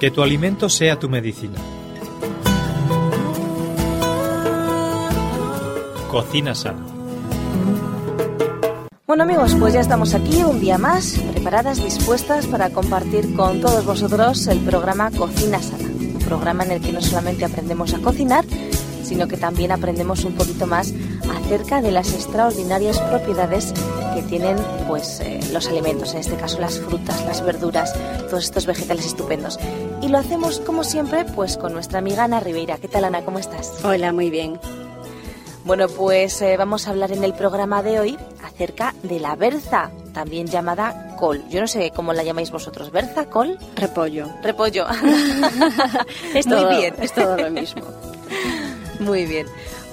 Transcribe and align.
Que 0.00 0.12
tu 0.12 0.22
alimento 0.22 0.68
sea 0.68 0.96
tu 0.96 1.08
medicina. 1.08 1.58
Cocina 6.08 6.54
sana. 6.54 6.86
Bueno 9.08 9.24
amigos, 9.24 9.56
pues 9.58 9.74
ya 9.74 9.80
estamos 9.80 10.14
aquí 10.14 10.44
un 10.44 10.60
día 10.60 10.78
más, 10.78 11.18
preparadas, 11.32 11.82
dispuestas 11.82 12.46
para 12.46 12.70
compartir 12.70 13.34
con 13.34 13.60
todos 13.60 13.84
vosotros 13.84 14.46
el 14.46 14.60
programa 14.60 15.10
Cocina 15.10 15.60
Sana. 15.60 15.88
Un 15.88 16.18
programa 16.24 16.62
en 16.64 16.72
el 16.72 16.80
que 16.80 16.92
no 16.92 17.00
solamente 17.00 17.44
aprendemos 17.44 17.92
a 17.94 17.98
cocinar, 17.98 18.44
sino 19.02 19.26
que 19.26 19.36
también 19.36 19.72
aprendemos 19.72 20.24
un 20.24 20.34
poquito 20.34 20.66
más 20.66 20.94
acerca 21.28 21.80
de 21.80 21.90
las 21.90 22.12
extraordinarias 22.12 23.00
propiedades 23.00 23.72
que 24.14 24.22
tienen 24.22 24.58
pues 24.86 25.20
eh, 25.20 25.40
los 25.52 25.66
alimentos, 25.68 26.12
en 26.12 26.20
este 26.20 26.36
caso 26.36 26.60
las 26.60 26.78
frutas, 26.78 27.24
las 27.24 27.44
verduras, 27.44 27.94
todos 28.28 28.44
estos 28.44 28.66
vegetales 28.66 29.06
estupendos. 29.06 29.58
Y 30.00 30.08
lo 30.08 30.18
hacemos 30.18 30.60
como 30.60 30.84
siempre 30.84 31.24
pues 31.24 31.56
con 31.56 31.72
nuestra 31.72 31.98
amiga 31.98 32.24
Ana 32.24 32.40
Ribeira. 32.40 32.78
¿Qué 32.78 32.88
tal 32.88 33.04
Ana? 33.04 33.22
¿Cómo 33.24 33.38
estás? 33.38 33.72
Hola, 33.84 34.12
muy 34.12 34.30
bien. 34.30 34.58
Bueno, 35.64 35.88
pues 35.88 36.40
eh, 36.40 36.56
vamos 36.56 36.86
a 36.86 36.90
hablar 36.90 37.12
en 37.12 37.24
el 37.24 37.34
programa 37.34 37.82
de 37.82 38.00
hoy 38.00 38.18
acerca 38.44 38.94
de 39.02 39.20
la 39.20 39.34
berza, 39.36 39.90
también 40.14 40.46
llamada 40.46 41.14
col. 41.18 41.44
Yo 41.50 41.60
no 41.60 41.66
sé 41.66 41.90
cómo 41.94 42.12
la 42.12 42.22
llamáis 42.22 42.50
vosotros, 42.50 42.90
berza, 42.90 43.26
col, 43.26 43.58
Repollo. 43.74 44.28
repollo. 44.42 44.86
Es 46.34 46.46
Muy 46.46 46.56
todo, 46.56 46.70
bien. 46.70 46.94
Es 47.00 47.12
todo 47.12 47.36
lo 47.36 47.50
mismo. 47.50 47.82
Muy 49.00 49.26
bien. 49.26 49.46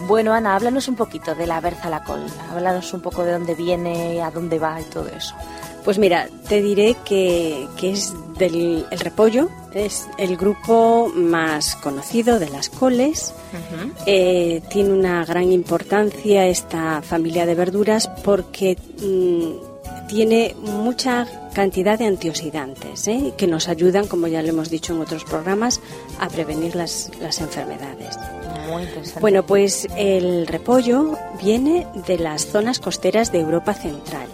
Bueno, 0.07 0.33
Ana, 0.33 0.55
háblanos 0.55 0.87
un 0.87 0.95
poquito 0.95 1.35
de 1.35 1.47
la 1.47 1.59
berza 1.61 1.89
la 1.89 2.03
col. 2.03 2.23
Háblanos 2.51 2.93
un 2.93 3.01
poco 3.01 3.23
de 3.25 3.33
dónde 3.33 3.55
viene, 3.55 4.21
a 4.21 4.31
dónde 4.31 4.59
va 4.59 4.79
y 4.79 4.83
todo 4.85 5.07
eso. 5.09 5.35
Pues 5.85 5.99
mira, 5.99 6.27
te 6.49 6.61
diré 6.61 6.95
que, 7.05 7.67
que 7.77 7.91
es 7.91 8.13
del 8.37 8.85
el 8.91 8.99
repollo, 8.99 9.49
es 9.73 10.07
el 10.17 10.35
grupo 10.37 11.11
más 11.13 11.75
conocido 11.75 12.39
de 12.39 12.49
las 12.49 12.69
coles. 12.69 13.33
Eh, 14.05 14.61
tiene 14.69 14.91
una 14.91 15.23
gran 15.25 15.51
importancia 15.51 16.47
esta 16.47 17.01
familia 17.01 17.45
de 17.45 17.55
verduras 17.55 18.09
porque 18.23 18.77
mm, 19.01 20.07
tiene 20.07 20.55
mucha 20.59 21.27
cantidad 21.53 21.97
de 21.97 22.05
antioxidantes 22.05 23.07
¿eh? 23.07 23.33
que 23.37 23.47
nos 23.47 23.69
ayudan, 23.69 24.07
como 24.07 24.27
ya 24.27 24.41
lo 24.41 24.49
hemos 24.49 24.69
dicho 24.69 24.93
en 24.93 25.01
otros 25.01 25.23
programas, 25.23 25.79
a 26.19 26.27
prevenir 26.27 26.75
las, 26.75 27.11
las 27.21 27.39
enfermedades. 27.39 28.17
Muy 28.69 28.83
interesante. 28.83 29.19
Bueno, 29.21 29.45
pues 29.45 29.87
el 29.95 30.47
repollo 30.47 31.17
viene 31.41 31.87
de 32.07 32.17
las 32.17 32.47
zonas 32.47 32.79
costeras 32.79 33.31
de 33.31 33.39
Europa 33.39 33.73
Central. 33.73 34.27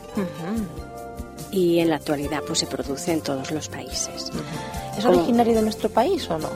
Y 1.52 1.80
en 1.80 1.89
la 1.89 1.97
actualidad 1.97 2.41
pues 2.45 2.59
se 2.59 2.67
produce 2.67 3.11
en 3.11 3.21
todos 3.21 3.52
los 3.52 3.67
países. 3.69 4.31
¿Es 4.97 5.03
Como- 5.05 5.17
originario 5.17 5.55
de 5.55 5.61
nuestro 5.61 5.89
país 5.89 6.30
o 6.30 6.38
no? 6.38 6.49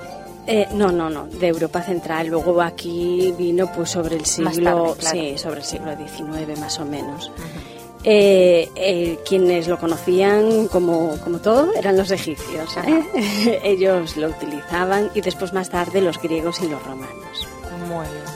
Eh, 0.48 0.68
no, 0.74 0.92
no, 0.92 1.10
no, 1.10 1.26
de 1.26 1.48
Europa 1.48 1.82
Central. 1.82 2.28
Luego 2.28 2.62
aquí 2.62 3.34
vino 3.38 3.72
pues 3.74 3.90
sobre 3.90 4.16
el 4.16 4.26
siglo, 4.26 4.52
tarde, 4.52 5.00
claro. 5.00 5.20
sí, 5.20 5.38
sobre 5.38 5.60
el 5.62 5.66
siglo 5.66 5.92
XIX 5.98 6.60
más 6.60 6.80
o 6.80 6.86
menos. 6.86 7.32
Eh, 8.04 8.70
eh, 8.76 9.18
quienes 9.28 9.68
lo 9.68 9.80
conocían 9.80 10.68
como, 10.68 11.18
como 11.24 11.40
todo 11.40 11.74
eran 11.74 11.98
los 11.98 12.12
egipcios. 12.12 12.70
Ellos 13.64 14.16
lo 14.18 14.28
utilizaban 14.30 15.10
y 15.16 15.22
después 15.22 15.54
más 15.54 15.70
tarde 15.72 16.02
los 16.02 16.22
griegos 16.22 16.62
y 16.62 16.68
los 16.68 16.84
romanos. 16.86 17.48
Muy 17.88 18.06
bien. 18.06 18.36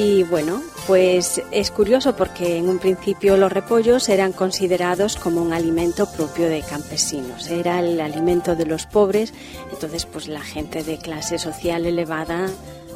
Y 0.00 0.22
bueno, 0.24 0.62
pues 0.88 1.42
es 1.50 1.70
curioso 1.70 2.16
porque 2.16 2.56
en 2.56 2.66
un 2.70 2.78
principio 2.78 3.36
los 3.36 3.52
repollos 3.52 4.08
eran 4.08 4.32
considerados 4.32 5.16
como 5.16 5.42
un 5.42 5.52
alimento 5.52 6.10
propio 6.10 6.48
de 6.48 6.62
campesinos, 6.62 7.50
era 7.50 7.80
el 7.80 8.00
alimento 8.00 8.56
de 8.56 8.64
los 8.64 8.86
pobres, 8.86 9.34
entonces 9.70 10.06
pues 10.06 10.28
la 10.28 10.40
gente 10.40 10.82
de 10.82 10.96
clase 10.96 11.38
social 11.38 11.84
elevada 11.84 12.48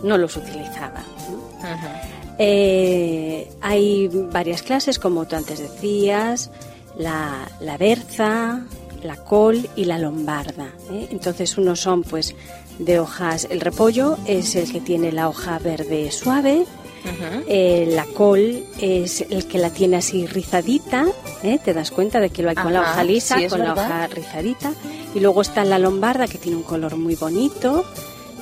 no 0.02 0.16
los 0.16 0.38
utilizaba. 0.38 1.04
¿no? 1.28 1.38
Eh, 2.38 3.52
hay 3.60 4.08
varias 4.08 4.62
clases, 4.62 4.98
como 4.98 5.26
tú 5.26 5.36
antes 5.36 5.58
decías, 5.58 6.50
la, 6.97 7.47
la 7.60 7.76
berza, 7.76 8.62
la 9.02 9.16
col 9.16 9.69
y 9.76 9.84
la 9.84 9.98
lombarda. 9.98 10.69
¿eh? 10.91 11.08
Entonces 11.10 11.58
unos 11.58 11.81
son 11.81 12.04
pues 12.04 12.34
de 12.78 13.00
hojas, 13.00 13.47
el 13.50 13.60
repollo 13.60 14.16
es 14.26 14.56
el 14.56 14.72
que 14.72 14.81
tiene 14.81 15.12
la 15.12 15.28
hoja 15.28 15.58
verde 15.58 16.10
suave, 16.10 16.64
eh, 17.46 17.88
la 17.90 18.06
col 18.06 18.64
es 18.80 19.22
el 19.22 19.46
que 19.46 19.58
la 19.58 19.70
tiene 19.70 19.96
así 19.96 20.26
rizadita, 20.26 21.06
¿eh? 21.42 21.58
te 21.62 21.74
das 21.74 21.90
cuenta 21.90 22.20
de 22.20 22.30
que 22.30 22.42
lo 22.42 22.50
hay 22.50 22.56
con 22.56 22.72
la 22.72 22.82
hoja 22.82 23.04
lisa, 23.04 23.38
sí, 23.38 23.48
con 23.48 23.60
la 23.60 23.72
hoja 23.72 24.06
rizadita. 24.06 24.72
Y 25.14 25.20
luego 25.20 25.42
está 25.42 25.64
la 25.64 25.78
lombarda 25.78 26.26
que 26.26 26.38
tiene 26.38 26.56
un 26.56 26.62
color 26.62 26.96
muy 26.96 27.14
bonito, 27.16 27.84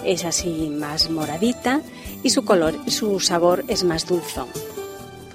es 0.05 0.25
así 0.25 0.71
más 0.71 1.11
moradita 1.11 1.81
y 2.23 2.31
su 2.31 2.45
color, 2.45 2.75
su 2.87 3.21
sabor 3.21 3.65
es 3.69 3.85
más 3.85 4.07
dulzón. 4.07 4.49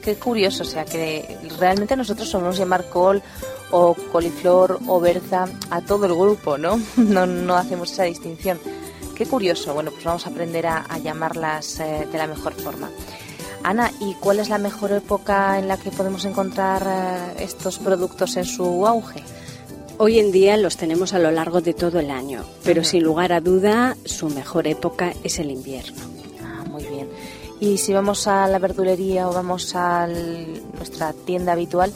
Qué 0.01 0.15
curioso, 0.15 0.63
o 0.63 0.67
sea 0.67 0.85
que 0.85 1.37
realmente 1.57 1.95
nosotros 1.95 2.29
solemos 2.29 2.57
llamar 2.57 2.89
col 2.89 3.23
o 3.71 3.95
coliflor 4.11 4.79
o 4.87 4.99
berza 4.99 5.45
a 5.71 5.81
todo 5.81 6.05
el 6.05 6.13
grupo, 6.13 6.57
¿no? 6.57 6.79
No, 6.95 7.25
no 7.25 7.55
hacemos 7.55 7.91
esa 7.91 8.03
distinción. 8.03 8.59
Qué 9.15 9.25
curioso. 9.25 9.73
Bueno, 9.73 9.91
pues 9.91 10.03
vamos 10.03 10.25
a 10.27 10.29
aprender 10.29 10.67
a, 10.67 10.85
a 10.89 10.97
llamarlas 10.97 11.79
eh, 11.79 12.07
de 12.11 12.17
la 12.17 12.27
mejor 12.27 12.53
forma. 12.53 12.89
Ana, 13.63 13.91
¿y 13.99 14.13
cuál 14.15 14.39
es 14.39 14.49
la 14.49 14.57
mejor 14.57 14.91
época 14.91 15.57
en 15.57 15.67
la 15.67 15.77
que 15.77 15.89
podemos 15.89 16.25
encontrar 16.25 16.83
eh, 16.85 17.43
estos 17.43 17.79
productos 17.79 18.37
en 18.37 18.45
su 18.45 18.85
auge? 18.85 19.23
Hoy 19.97 20.19
en 20.19 20.31
día 20.31 20.57
los 20.57 20.75
tenemos 20.75 21.13
a 21.13 21.19
lo 21.19 21.31
largo 21.31 21.61
de 21.61 21.73
todo 21.73 21.99
el 21.99 22.11
año, 22.11 22.43
pero 22.63 22.83
sin 22.83 23.03
lugar 23.03 23.31
a 23.31 23.39
duda 23.39 23.95
su 24.03 24.27
mejor 24.29 24.67
época 24.67 25.13
es 25.23 25.39
el 25.39 25.49
invierno. 25.49 26.01
Ah, 26.43 26.65
muy 26.69 26.83
bien. 26.83 27.09
Y 27.61 27.77
si 27.77 27.93
vamos 27.93 28.27
a 28.27 28.47
la 28.47 28.59
verdulería 28.59 29.29
o 29.29 29.33
vamos 29.33 29.73
a 29.75 30.05
nuestra 30.77 31.13
tienda 31.13 31.53
habitual, 31.53 31.93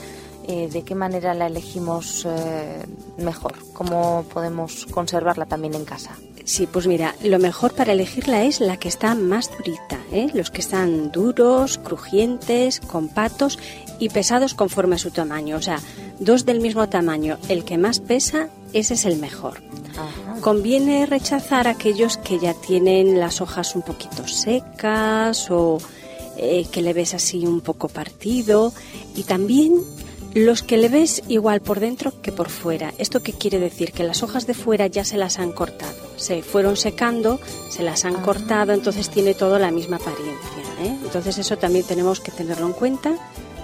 eh, 0.47 0.69
¿de 0.71 0.83
qué 0.83 0.95
manera 0.95 1.33
la 1.33 1.47
elegimos 1.47 2.25
eh, 2.25 2.81
mejor? 3.17 3.55
¿Cómo 3.73 4.25
podemos 4.33 4.87
conservarla 4.87 5.45
también 5.45 5.75
en 5.75 5.83
casa? 5.83 6.17
Sí, 6.49 6.65
pues 6.65 6.87
mira, 6.87 7.13
lo 7.23 7.37
mejor 7.37 7.75
para 7.75 7.93
elegirla 7.93 8.43
es 8.43 8.59
la 8.59 8.77
que 8.77 8.87
está 8.87 9.13
más 9.13 9.51
durita, 9.55 9.99
¿eh? 10.11 10.31
los 10.33 10.49
que 10.49 10.61
están 10.61 11.11
duros, 11.11 11.77
crujientes, 11.77 12.79
compactos 12.79 13.59
y 13.99 14.09
pesados 14.09 14.55
conforme 14.55 14.95
a 14.95 14.97
su 14.97 15.11
tamaño. 15.11 15.57
O 15.57 15.61
sea, 15.61 15.79
dos 16.19 16.47
del 16.47 16.59
mismo 16.59 16.89
tamaño, 16.89 17.37
el 17.49 17.65
que 17.65 17.77
más 17.77 17.99
pesa, 17.99 18.49
ese 18.73 18.95
es 18.95 19.05
el 19.05 19.17
mejor. 19.17 19.61
Ajá. 19.91 20.41
Conviene 20.41 21.05
rechazar 21.05 21.67
aquellos 21.67 22.17
que 22.17 22.39
ya 22.39 22.55
tienen 22.55 23.19
las 23.19 23.41
hojas 23.41 23.75
un 23.75 23.83
poquito 23.83 24.27
secas 24.27 25.51
o 25.51 25.77
eh, 26.35 26.65
que 26.71 26.81
le 26.81 26.93
ves 26.93 27.13
así 27.13 27.45
un 27.45 27.61
poco 27.61 27.89
partido 27.89 28.73
y 29.15 29.21
también 29.21 29.75
los 30.33 30.63
que 30.63 30.77
le 30.77 30.89
ves 30.89 31.23
igual 31.27 31.61
por 31.61 31.79
dentro 31.79 32.21
que 32.21 32.31
por 32.31 32.49
fuera. 32.49 32.93
¿Esto 32.97 33.21
qué 33.21 33.33
quiere 33.33 33.59
decir? 33.59 33.91
Que 33.91 34.03
las 34.03 34.23
hojas 34.23 34.47
de 34.47 34.53
fuera 34.53 34.87
ya 34.87 35.03
se 35.03 35.17
las 35.17 35.39
han 35.39 35.51
cortado, 35.51 36.08
se 36.19 36.43
fueron 36.43 36.77
secando, 36.77 37.39
se 37.69 37.83
las 37.83 38.05
han 38.05 38.17
Ah. 38.17 38.21
cortado, 38.21 38.73
entonces 38.73 39.09
tiene 39.09 39.33
todo 39.33 39.57
la 39.59 39.71
misma 39.71 39.97
apariencia. 39.97 40.63
¿eh? 40.83 40.95
Entonces 41.03 41.37
eso 41.37 41.57
también 41.57 41.85
tenemos 41.85 42.19
que 42.19 42.31
tenerlo 42.31 42.67
en 42.67 42.73
cuenta. 42.73 43.13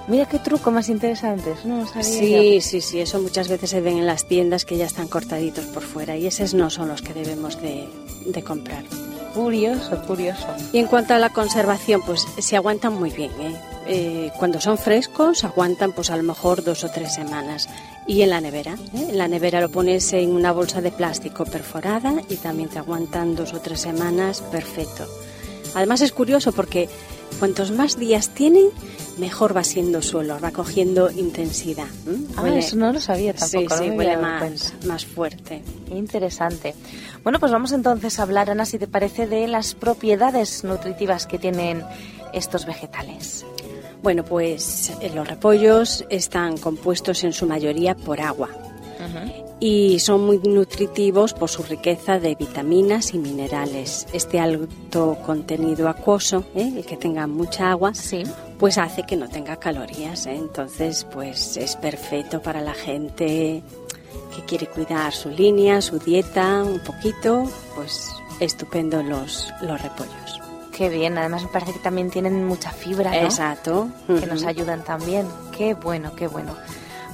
Mira 0.07 0.27
qué 0.27 0.37
truco 0.37 0.69
más 0.69 0.89
interesante, 0.89 1.55
no 1.63 1.87
sabía 1.87 2.03
Sí, 2.03 2.61
sí, 2.61 2.81
sí, 2.81 2.99
eso 2.99 3.19
muchas 3.19 3.47
veces 3.47 3.71
se 3.71 3.81
ven 3.81 3.97
en 3.97 4.05
las 4.05 4.25
tiendas 4.25 4.63
que 4.63 4.77
ya 4.77 4.85
están 4.85 5.07
cortaditos 5.07 5.65
por 5.65 5.81
fuera 5.81 6.15
y 6.15 6.27
esos 6.27 6.53
no 6.53 6.69
son 6.69 6.89
los 6.89 7.01
que 7.01 7.13
debemos 7.13 7.59
de, 7.59 7.89
de 8.25 8.43
comprar. 8.43 8.83
Curioso, 9.33 9.99
curioso. 10.05 10.45
Y 10.71 10.77
en 10.77 10.87
cuanto 10.87 11.13
a 11.13 11.19
la 11.19 11.31
conservación, 11.31 12.01
pues 12.05 12.25
se 12.37 12.55
aguantan 12.55 12.93
muy 12.93 13.09
bien. 13.09 13.31
¿eh? 13.41 13.55
Eh, 13.87 14.31
cuando 14.37 14.61
son 14.61 14.77
frescos, 14.77 15.43
aguantan 15.43 15.91
pues 15.91 16.09
a 16.11 16.17
lo 16.17 16.23
mejor 16.23 16.63
dos 16.63 16.83
o 16.83 16.89
tres 16.91 17.13
semanas. 17.15 17.67
Y 18.07 18.21
en 18.21 18.29
la 18.29 18.39
nevera, 18.39 18.75
¿eh? 18.93 19.07
en 19.09 19.17
la 19.17 19.27
nevera 19.27 19.61
lo 19.61 19.69
pones 19.69 20.13
en 20.13 20.29
una 20.31 20.51
bolsa 20.51 20.79
de 20.81 20.91
plástico 20.91 21.43
perforada 21.45 22.13
y 22.29 22.35
también 22.35 22.69
te 22.69 22.77
aguantan 22.77 23.35
dos 23.35 23.53
o 23.53 23.59
tres 23.61 23.81
semanas 23.81 24.41
perfecto. 24.41 25.07
Además 25.73 26.01
es 26.01 26.11
curioso 26.11 26.51
porque 26.51 26.87
cuantos 27.39 27.71
más 27.71 27.97
días 27.97 28.29
tienen, 28.29 28.67
mejor 29.17 29.57
va 29.57 29.63
siendo 29.63 30.01
su 30.03 30.17
olor, 30.19 30.43
va 30.43 30.51
cogiendo 30.51 31.09
intensidad. 31.09 31.87
¿m? 32.05 32.17
Ah, 32.37 32.43
Huele- 32.43 32.59
eso 32.59 32.75
no 32.75 32.93
lo 32.93 33.01
sabía 33.01 33.33
tampoco. 33.33 33.75
Sí, 33.75 33.83
sí, 33.85 33.89
huele 33.89 34.17
más, 34.17 34.73
más 34.85 35.05
fuerte. 35.05 35.63
Interesante. 35.91 36.75
Bueno, 37.23 37.39
pues 37.39 37.51
vamos 37.51 37.71
entonces 37.71 38.19
a 38.19 38.23
hablar, 38.23 38.51
Ana, 38.51 38.65
si 38.65 38.77
te 38.77 38.87
parece, 38.87 39.25
de 39.25 39.47
las 39.47 39.73
propiedades 39.73 40.63
nutritivas 40.63 41.25
que 41.25 41.39
tienen 41.39 41.81
estos 42.33 42.65
vegetales. 42.67 43.45
Bueno, 44.05 44.23
pues 44.23 44.91
eh, 45.01 45.11
los 45.15 45.27
repollos 45.27 46.05
están 46.11 46.57
compuestos 46.59 47.23
en 47.23 47.33
su 47.33 47.47
mayoría 47.47 47.95
por 47.95 48.21
agua 48.21 48.49
y 49.59 49.97
son 49.97 50.25
muy 50.27 50.37
nutritivos 50.37 51.33
por 51.33 51.49
su 51.49 51.63
riqueza 51.63 52.19
de 52.19 52.35
vitaminas 52.35 53.15
y 53.15 53.17
minerales. 53.17 54.05
Este 54.13 54.39
alto 54.39 55.17
contenido 55.25 55.89
acuoso, 55.89 56.43
¿eh? 56.53 56.71
el 56.77 56.85
que 56.85 56.97
tenga 56.97 57.25
mucha 57.25 57.71
agua, 57.71 57.95
Sí. 57.95 58.21
pues 58.59 58.77
hace 58.77 59.01
que 59.07 59.15
no 59.15 59.27
tenga 59.27 59.55
calorías. 59.55 60.27
¿eh? 60.27 60.35
Entonces, 60.35 61.07
pues 61.11 61.57
es 61.57 61.75
perfecto 61.75 62.43
para 62.43 62.61
la 62.61 62.75
gente 62.75 63.63
que 64.35 64.41
quiere 64.45 64.67
cuidar 64.67 65.13
su 65.13 65.29
línea, 65.31 65.81
su 65.81 65.97
dieta 65.97 66.63
un 66.63 66.79
poquito, 66.79 67.49
pues 67.75 68.11
estupendo 68.39 69.01
los, 69.01 69.51
los 69.61 69.81
repollos. 69.81 70.24
Qué 70.75 70.89
bien, 70.89 71.17
además 71.17 71.43
me 71.43 71.49
parece 71.49 71.71
que 71.71 71.79
también 71.79 72.09
tienen 72.09 72.45
mucha 72.45 72.71
fibra, 72.71 73.11
¿no? 73.11 73.17
Exacto. 73.17 73.87
Que 74.07 74.25
nos 74.25 74.43
ayudan 74.43 74.83
también. 74.83 75.25
Qué 75.55 75.73
bueno, 75.73 76.13
qué 76.15 76.27
bueno. 76.27 76.53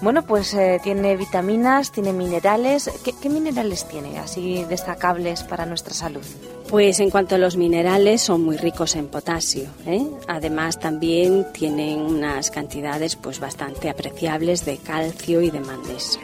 Bueno, 0.01 0.23
pues 0.23 0.55
eh, 0.55 0.79
tiene 0.81 1.15
vitaminas, 1.15 1.91
tiene 1.91 2.11
minerales. 2.11 2.89
¿Qué, 3.03 3.13
¿Qué, 3.13 3.29
minerales 3.29 3.87
tiene 3.87 4.17
así 4.17 4.65
destacables 4.67 5.43
para 5.43 5.67
nuestra 5.67 5.93
salud? 5.93 6.23
Pues 6.69 6.99
en 6.99 7.11
cuanto 7.11 7.35
a 7.35 7.37
los 7.37 7.55
minerales, 7.55 8.23
son 8.23 8.41
muy 8.41 8.57
ricos 8.57 8.95
en 8.95 9.09
potasio. 9.09 9.69
¿eh? 9.85 10.07
Además, 10.27 10.79
también 10.79 11.45
tienen 11.53 11.99
unas 11.99 12.49
cantidades 12.49 13.15
pues 13.15 13.39
bastante 13.39 13.91
apreciables 13.91 14.65
de 14.65 14.77
calcio 14.77 15.41
y 15.41 15.51
de 15.51 15.59
magnesio. 15.59 16.21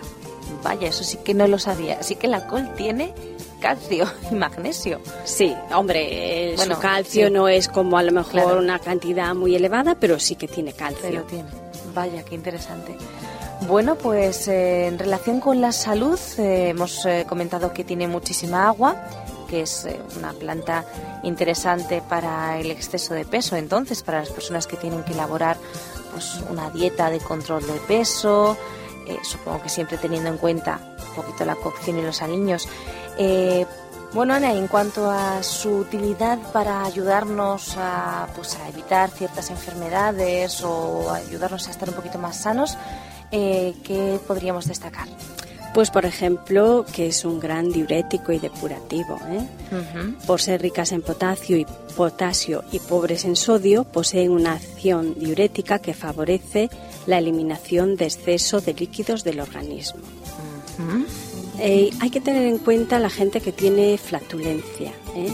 Vaya, 0.63 0.87
eso 0.87 1.03
sí 1.03 1.19
que 1.23 1.35
no 1.35 1.47
lo 1.47 1.59
sabía. 1.59 1.99
Así 1.99 2.15
que 2.15 2.27
la 2.27 2.47
col 2.47 2.73
tiene 2.75 3.13
calcio 3.67 4.05
y 4.31 4.35
magnesio. 4.35 5.01
Sí, 5.25 5.53
hombre, 5.73 6.53
bueno, 6.55 6.75
su 6.75 6.81
calcio 6.81 7.27
sí. 7.27 7.33
no 7.33 7.47
es 7.49 7.67
como 7.67 7.97
a 7.97 8.03
lo 8.03 8.11
mejor 8.11 8.31
claro. 8.31 8.59
una 8.59 8.79
cantidad 8.79 9.35
muy 9.35 9.55
elevada, 9.55 9.95
pero 9.99 10.19
sí 10.19 10.35
que 10.35 10.47
tiene 10.47 10.73
calcio. 10.73 11.01
Pero 11.01 11.23
tiene. 11.23 11.49
Vaya, 11.93 12.23
qué 12.23 12.35
interesante. 12.35 12.95
Bueno, 13.67 13.95
pues 13.95 14.47
eh, 14.47 14.87
en 14.87 14.99
relación 14.99 15.39
con 15.39 15.59
la 15.59 15.71
salud, 15.71 16.19
eh, 16.37 16.69
hemos 16.69 17.05
eh, 17.05 17.25
comentado 17.27 17.73
que 17.73 17.83
tiene 17.83 18.07
muchísima 18.07 18.67
agua, 18.67 18.95
que 19.49 19.61
es 19.61 19.85
eh, 19.85 19.99
una 20.17 20.31
planta 20.31 20.85
interesante 21.23 22.01
para 22.07 22.59
el 22.59 22.71
exceso 22.71 23.15
de 23.15 23.25
peso, 23.25 23.55
entonces, 23.55 24.03
para 24.03 24.19
las 24.19 24.29
personas 24.29 24.67
que 24.67 24.77
tienen 24.77 25.03
que 25.03 25.13
elaborar 25.13 25.57
pues, 26.13 26.39
una 26.49 26.69
dieta 26.69 27.09
de 27.09 27.19
control 27.19 27.65
de 27.65 27.79
peso, 27.87 28.55
eh, 29.07 29.17
supongo 29.23 29.61
que 29.61 29.69
siempre 29.69 29.97
teniendo 29.97 30.29
en 30.29 30.37
cuenta 30.37 30.79
un 31.09 31.23
poquito 31.23 31.45
la 31.45 31.55
cocción 31.55 31.97
y 31.97 32.01
los 32.01 32.21
aliños. 32.21 32.67
Eh, 33.17 33.65
bueno, 34.13 34.33
Ana, 34.33 34.53
en 34.53 34.67
cuanto 34.67 35.09
a 35.09 35.43
su 35.43 35.69
utilidad 35.79 36.39
para 36.53 36.85
ayudarnos 36.85 37.75
a, 37.77 38.27
pues, 38.35 38.55
a 38.55 38.69
evitar 38.69 39.09
ciertas 39.09 39.49
enfermedades 39.49 40.63
o 40.63 41.11
ayudarnos 41.11 41.67
a 41.67 41.71
estar 41.71 41.89
un 41.89 41.95
poquito 41.95 42.17
más 42.17 42.37
sanos, 42.37 42.77
eh, 43.31 43.75
¿qué 43.83 44.19
podríamos 44.25 44.67
destacar? 44.67 45.07
Pues, 45.73 45.91
por 45.91 46.05
ejemplo, 46.05 46.85
que 46.91 47.07
es 47.07 47.25
un 47.25 47.39
gran 47.39 47.69
diurético 47.69 48.31
y 48.31 48.39
depurativo. 48.39 49.19
¿eh? 49.29 49.45
Uh 49.71 49.75
-huh. 49.75 50.15
Por 50.25 50.41
ser 50.41 50.61
ricas 50.61 50.91
en 50.91 51.01
potasio 51.01 51.57
y, 51.57 51.67
potasio 51.95 52.63
y 52.71 52.79
pobres 52.79 53.25
en 53.25 53.35
sodio, 53.35 53.83
poseen 53.83 54.31
una 54.31 54.53
acción 54.53 55.13
diurética 55.15 55.79
que 55.79 55.93
favorece 55.93 56.69
la 57.05 57.19
eliminación 57.19 57.95
de 57.97 58.05
exceso 58.05 58.61
de 58.61 58.73
líquidos 58.73 59.23
del 59.23 59.39
organismo. 59.39 60.01
Uh 60.79 61.03
-huh. 61.03 61.26
Eh, 61.59 61.89
hay 61.99 62.09
que 62.09 62.21
tener 62.21 62.45
en 62.45 62.57
cuenta 62.57 62.99
la 62.99 63.09
gente 63.09 63.41
que 63.41 63.51
tiene 63.51 63.97
flatulencia. 63.97 64.91
¿eh? 65.15 65.33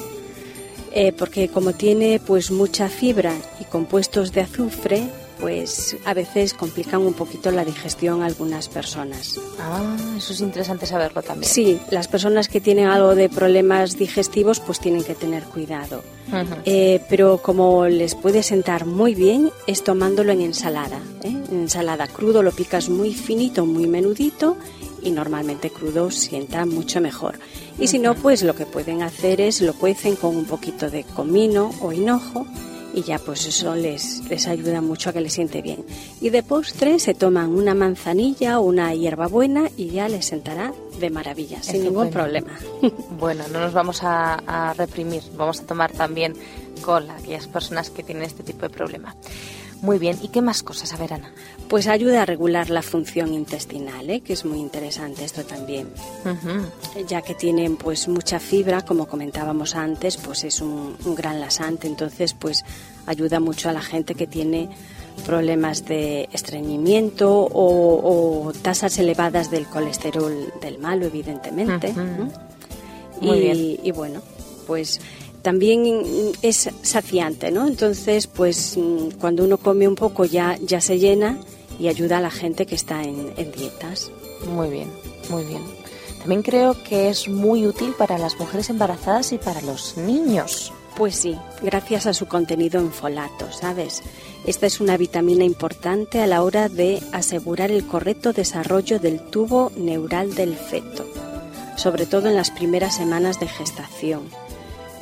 Eh, 0.95 1.11
porque 1.11 1.49
como 1.49 1.73
tiene 1.73 2.19
pues 2.19 2.51
mucha 2.51 2.87
fibra 2.87 3.33
y 3.59 3.63
compuestos 3.65 4.31
de 4.31 4.41
azufre, 4.41 5.09
pues 5.39 5.97
a 6.05 6.13
veces 6.13 6.53
complican 6.53 7.01
un 7.01 7.13
poquito 7.13 7.51
la 7.51 7.65
digestión 7.65 8.21
a 8.21 8.27
algunas 8.27 8.69
personas. 8.69 9.39
Ah, 9.59 9.97
eso 10.15 10.33
es 10.33 10.39
interesante 10.39 10.85
saberlo 10.85 11.23
también. 11.23 11.51
Sí, 11.51 11.79
las 11.89 12.07
personas 12.07 12.47
que 12.47 12.61
tienen 12.61 12.85
algo 12.87 13.15
de 13.15 13.27
problemas 13.27 13.97
digestivos 13.97 14.59
pues 14.59 14.79
tienen 14.79 15.03
que 15.03 15.15
tener 15.15 15.43
cuidado. 15.43 16.03
Uh 16.29 16.35
-huh. 16.35 16.61
eh, 16.65 17.01
pero 17.09 17.39
como 17.39 17.87
les 17.87 18.15
puede 18.15 18.43
sentar 18.43 18.85
muy 18.85 19.15
bien 19.15 19.51
es 19.67 19.83
tomándolo 19.83 20.31
en 20.31 20.41
ensalada. 20.41 20.99
¿eh? 21.23 21.35
En 21.51 21.61
ensalada 21.63 22.07
crudo 22.07 22.43
lo 22.43 22.51
picas 22.51 22.87
muy 22.87 23.13
finito, 23.13 23.65
muy 23.65 23.87
menudito 23.87 24.57
y 25.03 25.11
normalmente 25.11 25.69
crudo 25.69 26.11
sienta 26.11 26.65
mucho 26.65 27.01
mejor. 27.01 27.39
Y 27.79 27.87
si 27.87 27.99
no, 27.99 28.15
pues 28.15 28.43
lo 28.43 28.55
que 28.55 28.65
pueden 28.65 29.01
hacer 29.01 29.41
es 29.41 29.61
lo 29.61 29.73
cuecen 29.73 30.15
con 30.15 30.35
un 30.35 30.45
poquito 30.45 30.89
de 30.89 31.03
comino 31.03 31.71
o 31.81 31.91
hinojo 31.91 32.45
y 32.93 33.01
ya 33.01 33.17
pues 33.17 33.45
eso 33.45 33.75
les, 33.75 34.21
les 34.29 34.47
ayuda 34.47 34.79
mucho 34.81 35.09
a 35.09 35.13
que 35.13 35.21
les 35.21 35.33
siente 35.33 35.61
bien. 35.61 35.83
Y 36.21 36.29
de 36.29 36.43
postre 36.43 36.99
se 36.99 37.13
toman 37.13 37.49
una 37.49 37.73
manzanilla 37.73 38.59
o 38.59 38.63
una 38.63 38.93
hierbabuena 38.93 39.69
y 39.75 39.89
ya 39.89 40.07
les 40.07 40.27
sentará 40.27 40.73
de 40.99 41.09
maravilla, 41.09 41.61
sin 41.63 41.83
ningún 41.83 42.09
problema. 42.09 42.51
Bueno, 43.19 43.45
no 43.51 43.59
nos 43.59 43.73
vamos 43.73 44.03
a, 44.03 44.35
a, 44.35 44.73
reprimir, 44.73 45.23
vamos 45.35 45.61
a 45.61 45.65
tomar 45.65 45.91
también 45.91 46.33
con 46.83 47.09
aquellas 47.09 47.47
personas 47.47 47.89
que 47.89 48.03
tienen 48.03 48.23
este 48.23 48.43
tipo 48.43 48.63
de 48.63 48.69
problema. 48.69 49.15
Muy 49.83 49.99
bien, 49.99 50.17
¿y 50.21 50.29
qué 50.29 50.41
más 50.41 50.63
cosas? 50.63 50.93
A 50.93 50.97
ver, 50.97 51.13
Ana. 51.13 51.29
Pues 51.67 51.87
ayuda 51.87 52.21
a 52.21 52.25
regular 52.25 52.69
la 52.69 52.81
función 52.81 53.33
intestinal, 53.33 54.09
¿eh? 54.09 54.21
que 54.21 54.31
es 54.31 54.45
muy 54.45 54.59
interesante 54.59 55.25
esto 55.25 55.43
también. 55.43 55.89
Uh 56.23 56.29
-huh. 56.29 57.05
Ya 57.05 57.21
que 57.21 57.35
tienen 57.35 57.75
pues 57.75 58.07
mucha 58.07 58.39
fibra, 58.39 58.83
como 58.85 59.07
comentábamos 59.07 59.75
antes, 59.75 60.15
pues 60.15 60.45
es 60.45 60.61
un, 60.61 60.95
un 61.03 61.15
gran 61.15 61.41
lasante, 61.41 61.87
entonces 61.87 62.33
pues 62.33 62.63
ayuda 63.05 63.41
mucho 63.41 63.67
a 63.67 63.73
la 63.73 63.81
gente 63.81 64.15
que 64.15 64.25
tiene 64.25 64.69
problemas 65.25 65.83
de 65.85 66.29
estreñimiento 66.31 67.29
o, 67.31 68.47
o 68.47 68.53
tasas 68.53 68.97
elevadas 68.99 69.51
del 69.51 69.65
colesterol 69.67 70.53
del 70.61 70.79
malo, 70.79 71.07
evidentemente. 71.07 71.89
Uh 71.89 71.99
-huh. 71.99 72.31
Muy 73.19 73.37
y, 73.37 73.41
bien. 73.41 73.79
y 73.83 73.91
bueno, 73.91 74.21
pues 74.65 75.01
también 75.43 76.31
es 76.41 76.69
saciante, 76.81 77.51
¿no? 77.51 77.67
Entonces, 77.67 78.27
pues 78.27 78.79
cuando 79.19 79.43
uno 79.43 79.57
come 79.57 79.87
un 79.87 79.95
poco 79.95 80.25
ya, 80.25 80.57
ya 80.61 80.81
se 80.81 80.97
llena 80.97 81.37
y 81.77 81.89
ayuda 81.89 82.17
a 82.17 82.21
la 82.21 82.31
gente 82.31 82.65
que 82.65 82.75
está 82.75 83.03
en, 83.03 83.33
en 83.35 83.51
dietas. 83.51 84.09
Muy 84.47 84.69
bien, 84.69 84.89
muy 85.29 85.43
bien. 85.43 85.61
También 86.19 86.43
creo 86.43 86.81
que 86.83 87.09
es 87.09 87.27
muy 87.27 87.67
útil 87.67 87.93
para 87.97 88.17
las 88.17 88.39
mujeres 88.39 88.69
embarazadas 88.69 89.33
y 89.33 89.37
para 89.37 89.61
los 89.61 89.97
niños. 89.97 90.71
Pues 90.95 91.15
sí, 91.15 91.37
gracias 91.61 92.05
a 92.05 92.13
su 92.13 92.27
contenido 92.27 92.79
en 92.79 92.91
folato, 92.91 93.51
¿sabes? 93.51 94.01
Esta 94.45 94.65
es 94.67 94.79
una 94.79 94.95
vitamina 94.95 95.43
importante 95.43 96.21
a 96.21 96.27
la 96.27 96.43
hora 96.43 96.69
de 96.69 97.01
asegurar 97.11 97.71
el 97.71 97.85
correcto 97.85 98.31
desarrollo 98.31 98.99
del 98.99 99.19
tubo 99.19 99.73
neural 99.75 100.35
del 100.35 100.55
feto, 100.55 101.05
sobre 101.75 102.05
todo 102.05 102.29
en 102.29 102.35
las 102.35 102.51
primeras 102.51 102.95
semanas 102.95 103.39
de 103.41 103.47
gestación 103.47 104.21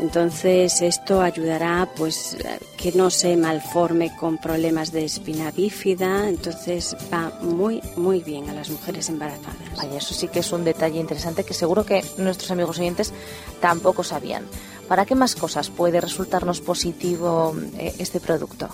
entonces 0.01 0.81
esto 0.81 1.21
ayudará 1.21 1.87
pues 1.95 2.35
que 2.75 2.91
no 2.93 3.09
se 3.09 3.37
malforme 3.37 4.15
con 4.15 4.37
problemas 4.37 4.91
de 4.91 5.05
espina 5.05 5.51
bífida, 5.51 6.27
entonces 6.27 6.97
va 7.13 7.31
muy 7.41 7.81
muy 7.95 8.21
bien 8.21 8.49
a 8.49 8.53
las 8.53 8.69
mujeres 8.69 9.09
embarazadas. 9.09 9.57
Ay, 9.77 9.95
eso 9.95 10.13
sí 10.13 10.27
que 10.27 10.39
es 10.39 10.51
un 10.51 10.63
detalle 10.63 10.99
interesante 10.99 11.43
que 11.43 11.53
seguro 11.53 11.85
que 11.85 12.03
nuestros 12.17 12.49
amigos 12.51 12.79
oyentes 12.79 13.13
tampoco 13.59 14.03
sabían. 14.03 14.43
¿Para 14.87 15.05
qué 15.05 15.15
más 15.15 15.35
cosas 15.35 15.69
puede 15.69 16.01
resultarnos 16.01 16.59
positivo 16.59 17.55
eh, 17.77 17.93
este 17.99 18.19
producto? 18.19 18.69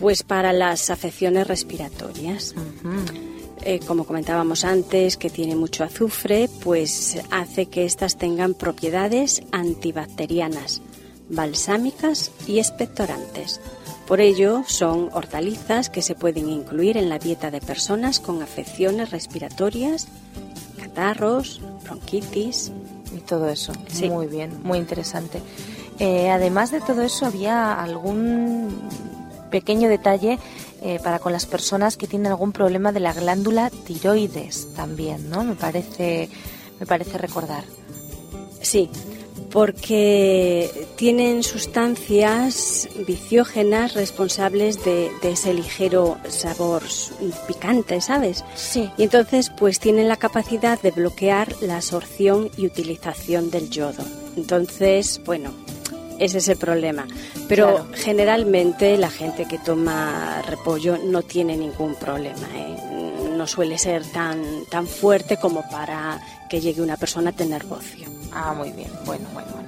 Pues 0.00 0.22
para 0.22 0.52
las 0.52 0.90
afecciones 0.90 1.46
respiratorias. 1.46 2.54
Uh 2.56 2.88
-huh 2.88 3.35
eh, 3.62 3.80
como 3.86 4.04
comentábamos 4.04 4.64
antes, 4.64 5.16
que 5.16 5.30
tiene 5.30 5.56
mucho 5.56 5.84
azufre, 5.84 6.48
pues 6.62 7.18
hace 7.30 7.66
que 7.66 7.84
éstas 7.84 8.16
tengan 8.16 8.54
propiedades 8.54 9.42
antibacterianas, 9.52 10.82
balsámicas 11.28 12.30
y 12.46 12.58
expectorantes. 12.58 13.60
Por 14.06 14.20
ello, 14.20 14.62
son 14.66 15.10
hortalizas 15.12 15.90
que 15.90 16.00
se 16.00 16.14
pueden 16.14 16.48
incluir 16.48 16.96
en 16.96 17.08
la 17.08 17.18
dieta 17.18 17.50
de 17.50 17.60
personas 17.60 18.20
con 18.20 18.40
afecciones 18.42 19.10
respiratorias, 19.10 20.06
catarros, 20.80 21.60
bronquitis. 21.82 22.72
Y 23.14 23.20
todo 23.20 23.48
eso. 23.48 23.72
Sí. 23.88 24.10
Muy 24.10 24.26
bien, 24.26 24.60
muy 24.62 24.78
interesante. 24.78 25.40
Eh, 25.98 26.28
además 26.28 26.70
de 26.70 26.80
todo 26.80 27.02
eso, 27.02 27.26
¿había 27.26 27.72
algún 27.72 28.68
pequeño 29.46 29.88
detalle 29.88 30.38
eh, 30.82 30.98
para 31.02 31.18
con 31.18 31.32
las 31.32 31.46
personas 31.46 31.96
que 31.96 32.06
tienen 32.06 32.30
algún 32.32 32.52
problema 32.52 32.92
de 32.92 33.00
la 33.00 33.12
glándula 33.12 33.70
tiroides 33.70 34.68
también, 34.74 35.30
¿no? 35.30 35.44
Me 35.44 35.54
parece, 35.54 36.28
me 36.78 36.86
parece 36.86 37.18
recordar. 37.18 37.64
Sí, 38.60 38.90
porque 39.50 40.88
tienen 40.96 41.42
sustancias 41.42 42.88
viciógenas 43.06 43.94
responsables 43.94 44.84
de, 44.84 45.10
de, 45.22 45.32
ese 45.32 45.54
ligero 45.54 46.18
sabor 46.28 46.82
picante, 47.46 48.00
¿sabes? 48.00 48.44
Sí. 48.54 48.90
Y 48.98 49.04
entonces, 49.04 49.50
pues 49.56 49.80
tienen 49.80 50.08
la 50.08 50.16
capacidad 50.16 50.80
de 50.80 50.90
bloquear 50.90 51.54
la 51.62 51.76
absorción 51.76 52.50
y 52.56 52.66
utilización 52.66 53.50
del 53.50 53.70
yodo. 53.70 54.04
Entonces, 54.36 55.20
bueno, 55.24 55.52
ese 56.18 56.38
es 56.38 56.48
el 56.48 56.56
problema. 56.56 57.06
Pero 57.48 57.86
generalmente 57.94 58.96
la 58.96 59.10
gente 59.10 59.46
que 59.46 59.58
toma 59.58 60.42
repollo 60.42 60.98
no 60.98 61.22
tiene 61.22 61.56
ningún 61.56 61.94
problema. 61.94 62.48
¿eh? 62.54 62.76
No 63.36 63.46
suele 63.46 63.78
ser 63.78 64.04
tan, 64.04 64.64
tan 64.70 64.86
fuerte 64.86 65.36
como 65.36 65.68
para 65.70 66.20
que 66.48 66.60
llegue 66.60 66.80
una 66.82 66.96
persona 66.96 67.30
a 67.30 67.32
tener 67.32 67.64
bocio. 67.64 68.08
Ah, 68.32 68.54
muy 68.54 68.72
bien. 68.72 68.90
Bueno, 69.04 69.26
bueno, 69.32 69.48
bueno. 69.52 69.66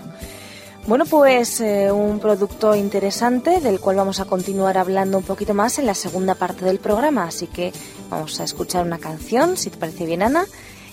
Bueno, 0.86 1.04
pues 1.04 1.60
eh, 1.60 1.92
un 1.92 2.18
producto 2.18 2.74
interesante 2.74 3.60
del 3.60 3.78
cual 3.78 3.96
vamos 3.96 4.20
a 4.20 4.24
continuar 4.24 4.78
hablando 4.78 5.18
un 5.18 5.24
poquito 5.24 5.52
más 5.52 5.78
en 5.78 5.84
la 5.84 5.94
segunda 5.94 6.34
parte 6.34 6.64
del 6.64 6.78
programa. 6.78 7.24
Así 7.24 7.46
que 7.46 7.74
vamos 8.08 8.40
a 8.40 8.44
escuchar 8.44 8.86
una 8.86 8.98
canción, 8.98 9.58
si 9.58 9.68
te 9.68 9.76
parece 9.76 10.06
bien, 10.06 10.22
Ana, 10.22 10.46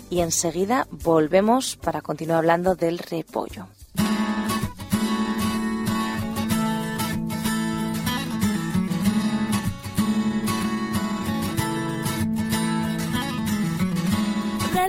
y 0.10 0.20
enseguida 0.20 0.86
volvemos 0.92 1.78
para 1.78 2.02
continuar 2.02 2.40
hablando 2.40 2.76
del 2.76 3.00
repollo. 3.00 3.68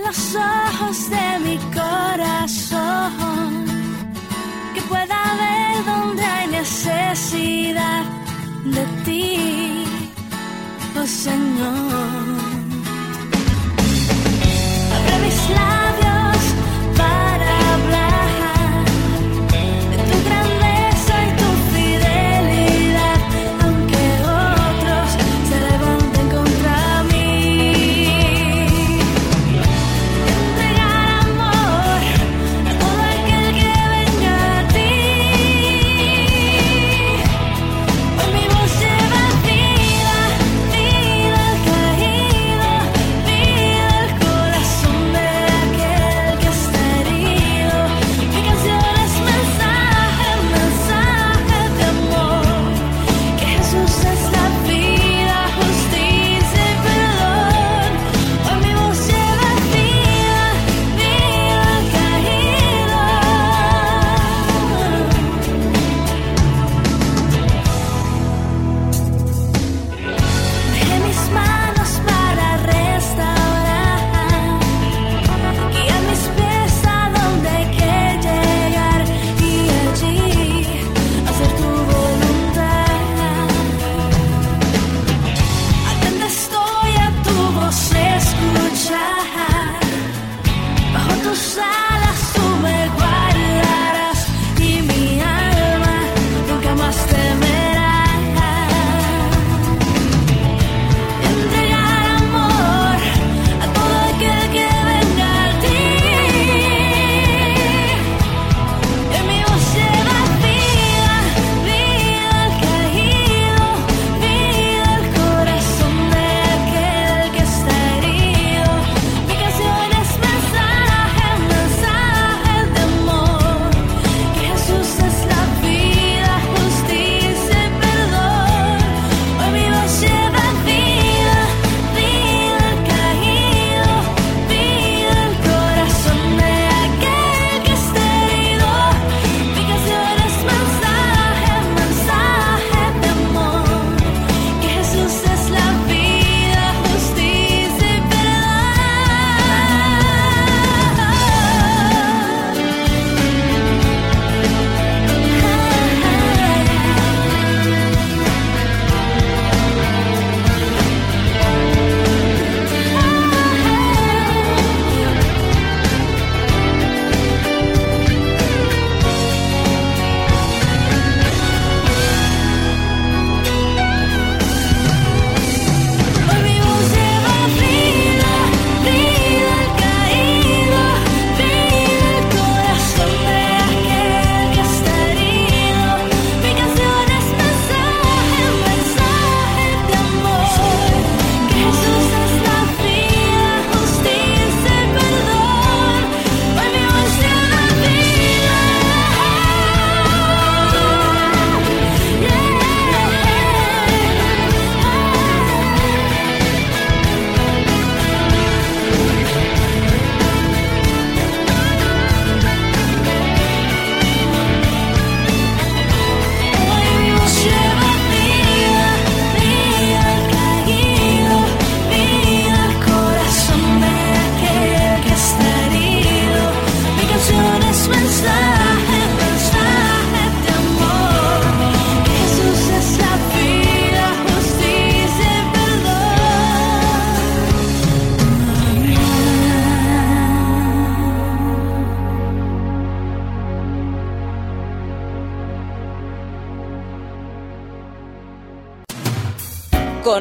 los 0.07 0.35
ojos 0.35 1.09
de 1.09 1.39
mi 1.45 1.57
corazón, 1.73 3.65
que 4.73 4.81
pueda 4.83 5.19
ver 5.43 5.85
donde 5.85 6.23
hay 6.23 6.47
necesidad 6.47 8.05
de 8.63 8.85
ti, 9.03 9.83
oh 10.95 11.05
Señor. 11.05 12.23
Abre 14.95 15.17
mis 15.25 15.49
labios. 15.49 15.96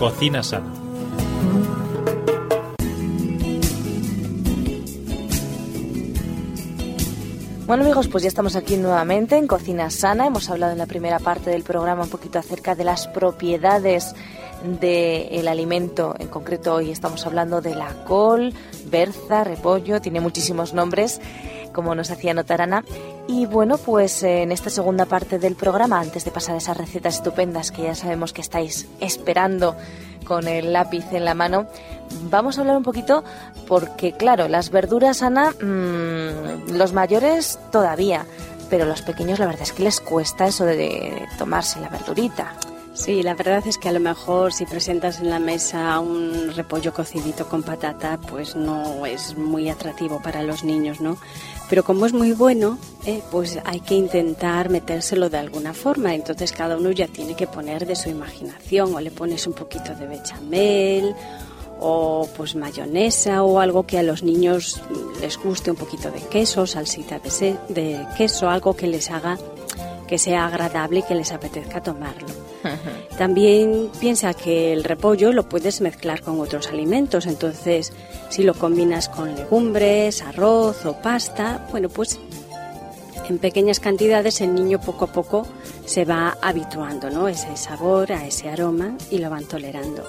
Cocina 0.00 0.42
sana. 0.42 0.72
Bueno 7.66 7.84
amigos, 7.84 8.08
pues 8.08 8.22
ya 8.22 8.28
estamos 8.28 8.56
aquí 8.56 8.78
nuevamente 8.78 9.36
en 9.36 9.46
Cocina 9.46 9.90
Sana. 9.90 10.26
Hemos 10.26 10.48
hablado 10.48 10.72
en 10.72 10.78
la 10.78 10.86
primera 10.86 11.18
parte 11.18 11.50
del 11.50 11.64
programa 11.64 12.04
un 12.04 12.08
poquito 12.08 12.38
acerca 12.38 12.74
de 12.74 12.84
las 12.84 13.08
propiedades 13.08 14.14
del 14.80 15.46
alimento. 15.46 16.14
En 16.18 16.28
concreto 16.28 16.76
hoy 16.76 16.90
estamos 16.90 17.26
hablando 17.26 17.60
de 17.60 17.74
la 17.74 18.06
col, 18.06 18.54
berza, 18.86 19.44
repollo, 19.44 20.00
tiene 20.00 20.20
muchísimos 20.20 20.72
nombres, 20.72 21.20
como 21.74 21.94
nos 21.94 22.10
hacía 22.10 22.32
notar 22.32 22.62
Ana. 22.62 22.84
Y 23.32 23.46
bueno, 23.46 23.78
pues 23.78 24.24
en 24.24 24.50
esta 24.50 24.70
segunda 24.70 25.06
parte 25.06 25.38
del 25.38 25.54
programa, 25.54 26.00
antes 26.00 26.24
de 26.24 26.32
pasar 26.32 26.56
esas 26.56 26.76
recetas 26.76 27.14
estupendas 27.14 27.70
que 27.70 27.84
ya 27.84 27.94
sabemos 27.94 28.32
que 28.32 28.40
estáis 28.40 28.88
esperando 28.98 29.76
con 30.24 30.48
el 30.48 30.72
lápiz 30.72 31.04
en 31.12 31.24
la 31.24 31.34
mano, 31.34 31.68
vamos 32.22 32.58
a 32.58 32.62
hablar 32.62 32.76
un 32.76 32.82
poquito 32.82 33.22
porque, 33.68 34.14
claro, 34.14 34.48
las 34.48 34.70
verduras, 34.70 35.22
Ana, 35.22 35.52
mmm, 35.52 36.72
los 36.72 36.92
mayores 36.92 37.60
todavía, 37.70 38.26
pero 38.68 38.84
los 38.84 39.02
pequeños 39.02 39.38
la 39.38 39.46
verdad 39.46 39.62
es 39.62 39.72
que 39.72 39.84
les 39.84 40.00
cuesta 40.00 40.48
eso 40.48 40.64
de 40.64 41.28
tomarse 41.38 41.78
la 41.78 41.88
verdurita. 41.88 42.56
Sí, 42.94 43.22
la 43.22 43.34
verdad 43.34 43.62
es 43.64 43.78
que 43.78 43.88
a 43.88 43.92
lo 43.92 44.00
mejor 44.00 44.52
si 44.52 44.66
presentas 44.66 45.20
en 45.20 45.30
la 45.30 45.38
mesa 45.38 46.00
un 46.00 46.52
repollo 46.54 46.92
cocidito 46.92 47.48
con 47.48 47.62
patata, 47.62 48.18
pues 48.18 48.56
no 48.56 49.06
es 49.06 49.38
muy 49.38 49.70
atractivo 49.70 50.20
para 50.20 50.42
los 50.42 50.64
niños, 50.64 51.00
¿no? 51.00 51.16
Pero 51.70 51.84
como 51.84 52.04
es 52.04 52.12
muy 52.12 52.32
bueno, 52.32 52.76
eh, 53.06 53.22
pues 53.30 53.58
hay 53.64 53.80
que 53.80 53.94
intentar 53.94 54.68
metérselo 54.70 55.30
de 55.30 55.38
alguna 55.38 55.72
forma. 55.72 56.14
Entonces 56.14 56.50
cada 56.52 56.76
uno 56.76 56.90
ya 56.90 57.06
tiene 57.06 57.34
que 57.36 57.46
poner 57.46 57.86
de 57.86 57.94
su 57.96 58.08
imaginación 58.10 58.92
o 58.94 59.00
le 59.00 59.10
pones 59.12 59.46
un 59.46 59.52
poquito 59.54 59.94
de 59.94 60.06
bechamel 60.08 61.14
o 61.78 62.28
pues 62.36 62.56
mayonesa 62.56 63.42
o 63.44 63.58
algo 63.60 63.84
que 63.86 63.98
a 63.98 64.02
los 64.02 64.22
niños 64.22 64.82
les 65.22 65.38
guste 65.38 65.70
un 65.70 65.76
poquito 65.78 66.10
de 66.10 66.20
queso, 66.20 66.66
salsita 66.66 67.20
de, 67.20 67.30
se- 67.30 67.56
de 67.68 68.04
queso, 68.18 68.50
algo 68.50 68.74
que 68.74 68.86
les 68.88 69.10
haga 69.10 69.38
que 70.10 70.18
sea 70.18 70.46
agradable 70.46 70.98
y 70.98 71.02
que 71.04 71.14
les 71.14 71.30
apetezca 71.30 71.80
tomarlo. 71.80 72.26
También 73.16 73.90
piensa 74.00 74.34
que 74.34 74.72
el 74.72 74.82
repollo 74.82 75.32
lo 75.32 75.48
puedes 75.48 75.80
mezclar 75.80 76.20
con 76.20 76.40
otros 76.40 76.66
alimentos, 76.66 77.26
entonces 77.26 77.92
si 78.28 78.42
lo 78.42 78.54
combinas 78.54 79.08
con 79.08 79.36
legumbres, 79.36 80.20
arroz 80.22 80.84
o 80.84 81.00
pasta, 81.00 81.64
bueno, 81.70 81.88
pues 81.88 82.18
en 83.28 83.38
pequeñas 83.38 83.78
cantidades 83.78 84.40
el 84.40 84.52
niño 84.52 84.80
poco 84.80 85.04
a 85.04 85.12
poco 85.12 85.46
se 85.86 86.04
va 86.04 86.36
habituando, 86.42 87.08
¿no? 87.08 87.28
Ese 87.28 87.56
sabor, 87.56 88.10
a 88.10 88.26
ese 88.26 88.48
aroma 88.48 88.96
y 89.12 89.18
lo 89.18 89.30
van 89.30 89.44
tolerando. 89.44 90.02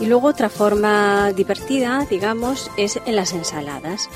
Y 0.00 0.06
luego 0.06 0.28
otra 0.28 0.48
forma 0.48 1.30
divertida, 1.36 2.06
digamos, 2.08 2.70
es 2.78 2.98
en 3.04 3.16
las 3.16 3.34
ensaladas. 3.34 4.08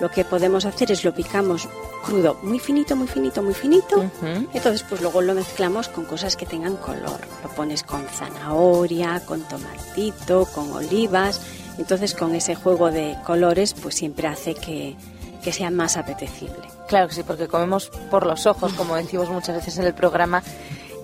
Lo 0.00 0.10
que 0.10 0.24
podemos 0.24 0.64
hacer 0.64 0.92
es 0.92 1.04
lo 1.04 1.12
picamos 1.12 1.68
crudo, 2.04 2.38
muy 2.42 2.58
finito, 2.58 2.94
muy 2.94 3.08
finito, 3.08 3.42
muy 3.42 3.54
finito. 3.54 4.04
Entonces, 4.52 4.84
pues 4.88 5.00
luego 5.00 5.20
lo 5.22 5.34
mezclamos 5.34 5.88
con 5.88 6.04
cosas 6.04 6.36
que 6.36 6.46
tengan 6.46 6.76
color. 6.76 7.20
Lo 7.42 7.50
pones 7.50 7.82
con 7.82 8.06
zanahoria, 8.06 9.20
con 9.26 9.42
tomatito, 9.42 10.46
con 10.46 10.72
olivas. 10.72 11.40
Entonces, 11.78 12.14
con 12.14 12.34
ese 12.34 12.54
juego 12.54 12.90
de 12.90 13.16
colores, 13.26 13.74
pues 13.74 13.96
siempre 13.96 14.28
hace 14.28 14.54
que, 14.54 14.96
que 15.42 15.52
sea 15.52 15.70
más 15.70 15.96
apetecible. 15.96 16.68
Claro 16.88 17.08
que 17.08 17.14
sí, 17.14 17.22
porque 17.22 17.48
comemos 17.48 17.90
por 18.10 18.26
los 18.26 18.46
ojos, 18.46 18.72
como 18.74 18.96
decimos 18.96 19.28
muchas 19.28 19.56
veces 19.56 19.78
en 19.78 19.84
el 19.84 19.94
programa. 19.94 20.42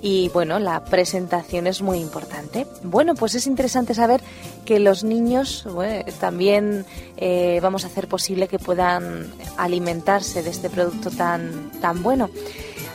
Y 0.02 0.28
bueno, 0.28 0.58
la 0.58 0.84
presentación 0.84 1.66
es 1.66 1.80
muy 1.80 1.98
importante. 1.98 2.66
Bueno, 2.82 3.14
pues 3.14 3.34
es 3.34 3.46
interesante 3.46 3.94
saber 3.94 4.20
que 4.64 4.78
los 4.78 5.02
niños 5.02 5.66
bueno, 5.72 6.04
también 6.20 6.84
eh, 7.16 7.58
vamos 7.62 7.84
a 7.84 7.86
hacer 7.86 8.06
posible 8.06 8.48
que 8.48 8.58
puedan 8.58 9.32
alimentarse 9.56 10.42
de 10.42 10.50
este 10.50 10.68
producto 10.68 11.10
tan, 11.10 11.70
tan 11.80 12.02
bueno. 12.02 12.28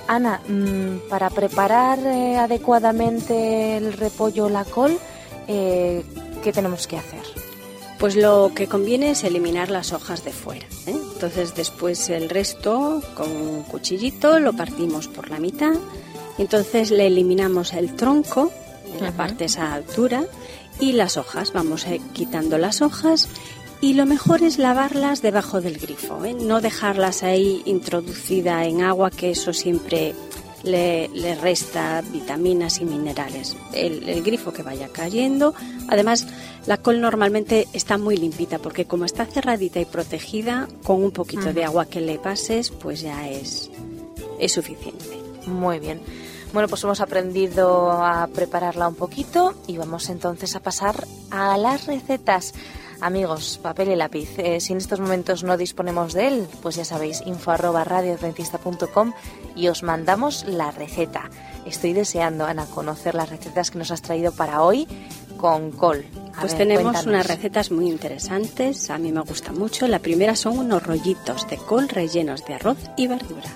Ana, 0.07 0.41
mm, 0.47 1.07
para 1.07 1.29
preparar 1.29 1.99
eh, 1.99 2.37
adecuadamente 2.37 3.77
el 3.77 3.93
repollo 3.93 4.45
o 4.45 4.49
la 4.49 4.65
col, 4.65 4.97
eh, 5.47 6.03
¿qué 6.43 6.51
tenemos 6.51 6.87
que 6.87 6.97
hacer? 6.97 7.21
Pues 7.99 8.15
lo 8.15 8.51
que 8.55 8.67
conviene 8.67 9.11
es 9.11 9.23
eliminar 9.23 9.69
las 9.69 9.93
hojas 9.93 10.23
de 10.23 10.31
fuera. 10.31 10.65
¿eh? 10.87 10.95
Entonces 11.13 11.53
después 11.53 12.09
el 12.09 12.29
resto 12.29 13.03
con 13.13 13.29
un 13.29 13.63
cuchillito 13.63 14.39
lo 14.39 14.53
partimos 14.53 15.07
por 15.07 15.29
la 15.29 15.39
mitad. 15.39 15.73
Entonces 16.39 16.89
le 16.89 17.05
eliminamos 17.05 17.73
el 17.73 17.95
tronco, 17.95 18.51
en 18.97 19.03
la 19.03 19.11
parte 19.11 19.45
esa 19.45 19.73
altura, 19.73 20.23
y 20.79 20.93
las 20.93 21.17
hojas. 21.17 21.53
Vamos 21.53 21.85
eh, 21.85 22.01
quitando 22.13 22.57
las 22.57 22.81
hojas 22.81 23.29
y 23.81 23.93
lo 23.93 24.05
mejor 24.05 24.43
es 24.43 24.57
lavarlas 24.57 25.21
debajo 25.21 25.61
del 25.61 25.77
grifo, 25.77 26.25
¿eh? 26.25 26.33
no 26.33 26.59
dejarlas 26.59 27.23
ahí 27.23 27.61
introducida 27.65 28.65
en 28.65 28.81
agua, 28.81 29.09
que 29.09 29.31
eso 29.31 29.53
siempre 29.53 30.13
le, 30.63 31.07
le 31.09 31.35
resta 31.35 32.01
vitaminas 32.11 32.81
y 32.81 32.85
minerales. 32.85 33.55
El, 33.73 34.07
el 34.09 34.21
grifo 34.21 34.51
que 34.51 34.63
vaya 34.63 34.89
cayendo. 34.89 35.53
Además, 35.87 36.27
la 36.65 36.77
col 36.77 36.99
normalmente 36.99 37.67
está 37.71 37.97
muy 37.97 38.17
limpita 38.17 38.59
porque 38.59 38.85
como 38.85 39.05
está 39.05 39.25
cerradita 39.25 39.79
y 39.79 39.85
protegida, 39.85 40.67
con 40.83 41.01
un 41.03 41.11
poquito 41.11 41.53
de 41.53 41.63
agua 41.63 41.85
que 41.85 42.01
le 42.01 42.19
pases, 42.19 42.71
pues 42.71 43.01
ya 43.01 43.29
es, 43.29 43.69
es 44.39 44.51
suficiente. 44.51 45.19
Muy 45.47 45.79
bien. 45.79 46.01
Bueno, 46.53 46.67
pues 46.67 46.83
hemos 46.83 46.99
aprendido 46.99 47.91
a 47.91 48.27
prepararla 48.27 48.87
un 48.87 48.95
poquito 48.95 49.53
y 49.67 49.77
vamos 49.77 50.09
entonces 50.09 50.55
a 50.55 50.59
pasar 50.59 51.05
a 51.29 51.57
las 51.57 51.85
recetas. 51.85 52.53
Amigos, 53.01 53.59
papel 53.61 53.89
y 53.91 53.95
lápiz. 53.95 54.37
Eh, 54.39 54.59
si 54.59 54.73
en 54.73 54.79
estos 54.79 54.99
momentos 54.99 55.43
no 55.43 55.55
disponemos 55.57 56.13
de 56.13 56.27
él, 56.27 56.47
pues 56.61 56.75
ya 56.75 56.83
sabéis, 56.83 57.21
info 57.25 57.51
arroba 57.51 57.85
y 59.55 59.67
os 59.69 59.83
mandamos 59.83 60.43
la 60.45 60.71
receta. 60.71 61.29
Estoy 61.65 61.93
deseando, 61.93 62.45
Ana, 62.45 62.65
conocer 62.65 63.15
las 63.15 63.29
recetas 63.29 63.71
que 63.71 63.77
nos 63.77 63.91
has 63.91 64.01
traído 64.01 64.31
para 64.33 64.63
hoy 64.63 64.87
con 65.37 65.71
col. 65.71 66.03
A 66.35 66.41
Pues 66.41 66.53
ver, 66.53 66.63
tenemos 66.67 66.83
cuéntanos. 66.83 67.07
unas 67.07 67.27
recetas 67.27 67.71
muy 67.71 67.87
interesantes, 67.89 68.89
a 68.89 68.97
mí 68.97 69.11
me 69.13 69.21
gusta 69.21 69.53
mucho. 69.53 69.87
La 69.87 69.99
primera 69.99 70.35
son 70.35 70.57
unos 70.59 70.83
rollitos 70.83 71.47
de 71.47 71.57
col 71.57 71.87
rellenos 71.87 72.43
de 72.45 72.55
arroz 72.55 72.77
y 72.97 73.07
verdura. 73.07 73.49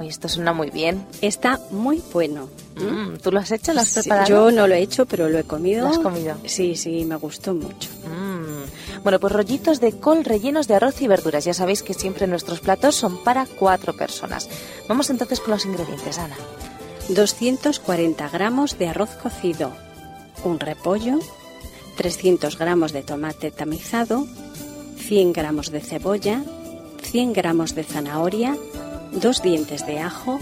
Oye, 0.00 0.08
esto 0.08 0.28
suena 0.28 0.52
muy 0.54 0.70
bien. 0.70 1.06
Está 1.20 1.60
muy 1.70 2.02
bueno. 2.12 2.48
Mm, 2.76 3.18
¿Tú 3.22 3.30
lo 3.30 3.38
has 3.38 3.50
hecho? 3.52 3.74
¿Lo 3.74 3.82
has 3.82 3.88
Sí, 3.90 4.00
preparado? 4.00 4.26
yo 4.28 4.50
no 4.50 4.66
lo 4.66 4.74
he 4.74 4.80
hecho, 4.80 5.04
pero 5.04 5.28
lo 5.28 5.38
he 5.38 5.44
comido. 5.44 5.82
¿Lo 5.84 5.90
has 5.90 5.98
comido? 5.98 6.36
Sí, 6.46 6.74
sí, 6.74 7.04
me 7.04 7.16
gustó 7.16 7.52
mucho. 7.52 7.90
Mm. 8.06 9.02
Bueno, 9.02 9.20
pues 9.20 9.32
rollitos 9.32 9.78
de 9.80 9.92
col 9.92 10.24
rellenos 10.24 10.68
de 10.68 10.74
arroz 10.76 11.00
y 11.02 11.06
verduras. 11.06 11.44
Ya 11.44 11.52
sabéis 11.52 11.82
que 11.82 11.92
siempre 11.94 12.26
nuestros 12.26 12.60
platos 12.60 12.96
son 12.96 13.22
para 13.22 13.44
cuatro 13.46 13.94
personas. 13.94 14.48
Vamos 14.88 15.10
entonces 15.10 15.38
con 15.40 15.50
los 15.50 15.66
ingredientes, 15.66 16.18
Ana. 16.18 16.36
240 17.10 18.28
gramos 18.30 18.78
de 18.78 18.88
arroz 18.88 19.10
cocido, 19.22 19.72
un 20.44 20.60
repollo, 20.60 21.18
300 21.96 22.56
gramos 22.56 22.92
de 22.92 23.02
tomate 23.02 23.50
tamizado, 23.50 24.26
100 24.96 25.32
gramos 25.32 25.70
de 25.72 25.80
cebolla, 25.80 26.42
100 27.02 27.32
gramos 27.32 27.74
de 27.74 27.82
zanahoria, 27.84 28.56
dos 29.12 29.42
dientes 29.42 29.86
de 29.86 29.98
ajo, 30.00 30.38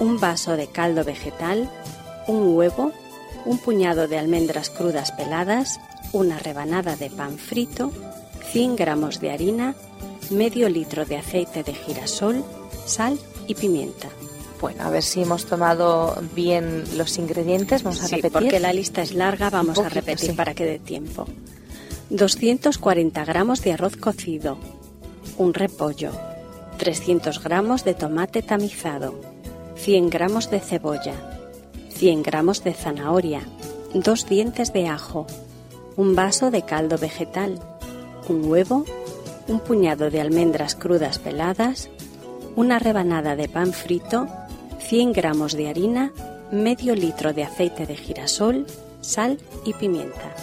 un 0.00 0.18
vaso 0.20 0.56
de 0.56 0.66
caldo 0.66 1.04
vegetal, 1.04 1.70
un 2.26 2.56
huevo, 2.56 2.92
un 3.44 3.58
puñado 3.58 4.08
de 4.08 4.18
almendras 4.18 4.70
crudas 4.70 5.12
peladas, 5.12 5.80
una 6.12 6.38
rebanada 6.38 6.96
de 6.96 7.10
pan 7.10 7.38
frito, 7.38 7.92
100 8.52 8.76
gramos 8.76 9.20
de 9.20 9.30
harina, 9.30 9.74
medio 10.30 10.68
litro 10.68 11.04
de 11.04 11.16
aceite 11.16 11.62
de 11.62 11.74
girasol, 11.74 12.44
sal 12.86 13.18
y 13.46 13.54
pimienta. 13.54 14.08
Bueno, 14.60 14.84
a 14.84 14.90
ver 14.90 15.02
si 15.02 15.20
hemos 15.22 15.44
tomado 15.44 16.16
bien 16.34 16.84
los 16.96 17.18
ingredientes. 17.18 17.82
Vamos 17.82 18.00
a 18.02 18.06
Sí, 18.08 18.14
repetir. 18.16 18.32
porque 18.32 18.60
la 18.60 18.72
lista 18.72 19.02
es 19.02 19.12
larga, 19.12 19.50
vamos 19.50 19.78
a 19.78 19.88
repetir 19.90 20.30
sí. 20.30 20.36
para 20.36 20.54
que 20.54 20.64
dé 20.64 20.78
tiempo. 20.78 21.26
240 22.10 23.24
gramos 23.24 23.60
de 23.62 23.72
arroz 23.72 23.96
cocido, 23.96 24.56
un 25.36 25.52
repollo, 25.52 26.12
300 26.84 27.42
gramos 27.42 27.82
de 27.82 27.94
tomate 27.94 28.42
tamizado, 28.42 29.14
100 29.76 30.10
gramos 30.10 30.50
de 30.50 30.60
cebolla, 30.60 31.14
100 31.88 32.22
gramos 32.22 32.62
de 32.62 32.74
zanahoria, 32.74 33.40
dos 33.94 34.28
dientes 34.28 34.74
de 34.74 34.88
ajo, 34.88 35.26
un 35.96 36.14
vaso 36.14 36.50
de 36.50 36.60
caldo 36.60 36.98
vegetal, 36.98 37.58
un 38.28 38.44
huevo, 38.44 38.84
un 39.48 39.60
puñado 39.60 40.10
de 40.10 40.20
almendras 40.20 40.74
crudas 40.74 41.18
peladas, 41.18 41.88
una 42.54 42.78
rebanada 42.78 43.34
de 43.34 43.48
pan 43.48 43.72
frito, 43.72 44.28
100 44.80 45.14
gramos 45.14 45.54
de 45.54 45.70
harina, 45.70 46.12
medio 46.52 46.94
litro 46.94 47.32
de 47.32 47.44
aceite 47.44 47.86
de 47.86 47.96
girasol, 47.96 48.66
sal 49.00 49.38
y 49.64 49.72
pimienta. 49.72 50.34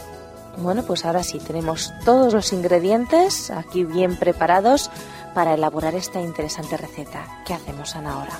Bueno, 0.57 0.83
pues 0.87 1.05
ahora 1.05 1.21
sí, 1.21 1.37
tenemos 1.37 1.93
todos 2.03 2.33
los 2.33 2.51
ingredientes 2.51 3.51
aquí 3.51 3.83
bien 3.83 4.17
preparados 4.17 4.89
para 5.33 5.53
elaborar 5.53 5.95
esta 5.95 6.21
interesante 6.21 6.77
receta. 6.77 7.43
¿Qué 7.45 7.53
hacemos, 7.53 7.95
Ana, 7.95 8.13
ahora? 8.13 8.39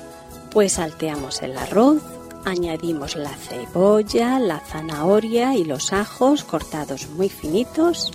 Pues 0.52 0.74
salteamos 0.74 1.42
el 1.42 1.58
arroz, 1.58 2.02
añadimos 2.46 3.16
la 3.16 3.30
cebolla, 3.30 4.40
la 4.40 4.60
zanahoria 4.60 5.56
y 5.56 5.64
los 5.64 5.94
ajos 5.94 6.44
cortados 6.44 7.10
muy 7.10 7.30
finitos. 7.30 8.12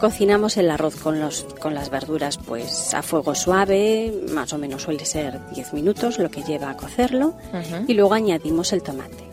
Cocinamos 0.00 0.56
el 0.56 0.68
arroz 0.70 0.96
con, 0.96 1.20
los, 1.20 1.46
con 1.60 1.74
las 1.74 1.88
verduras 1.88 2.36
pues 2.36 2.92
a 2.92 3.02
fuego 3.02 3.36
suave, 3.36 4.12
más 4.32 4.52
o 4.52 4.58
menos 4.58 4.82
suele 4.82 5.04
ser 5.04 5.38
10 5.54 5.74
minutos 5.74 6.18
lo 6.18 6.28
que 6.28 6.42
lleva 6.42 6.70
a 6.70 6.76
cocerlo, 6.76 7.34
y 7.86 7.94
luego 7.94 8.14
añadimos 8.14 8.72
el 8.72 8.82
tomate. 8.82 9.28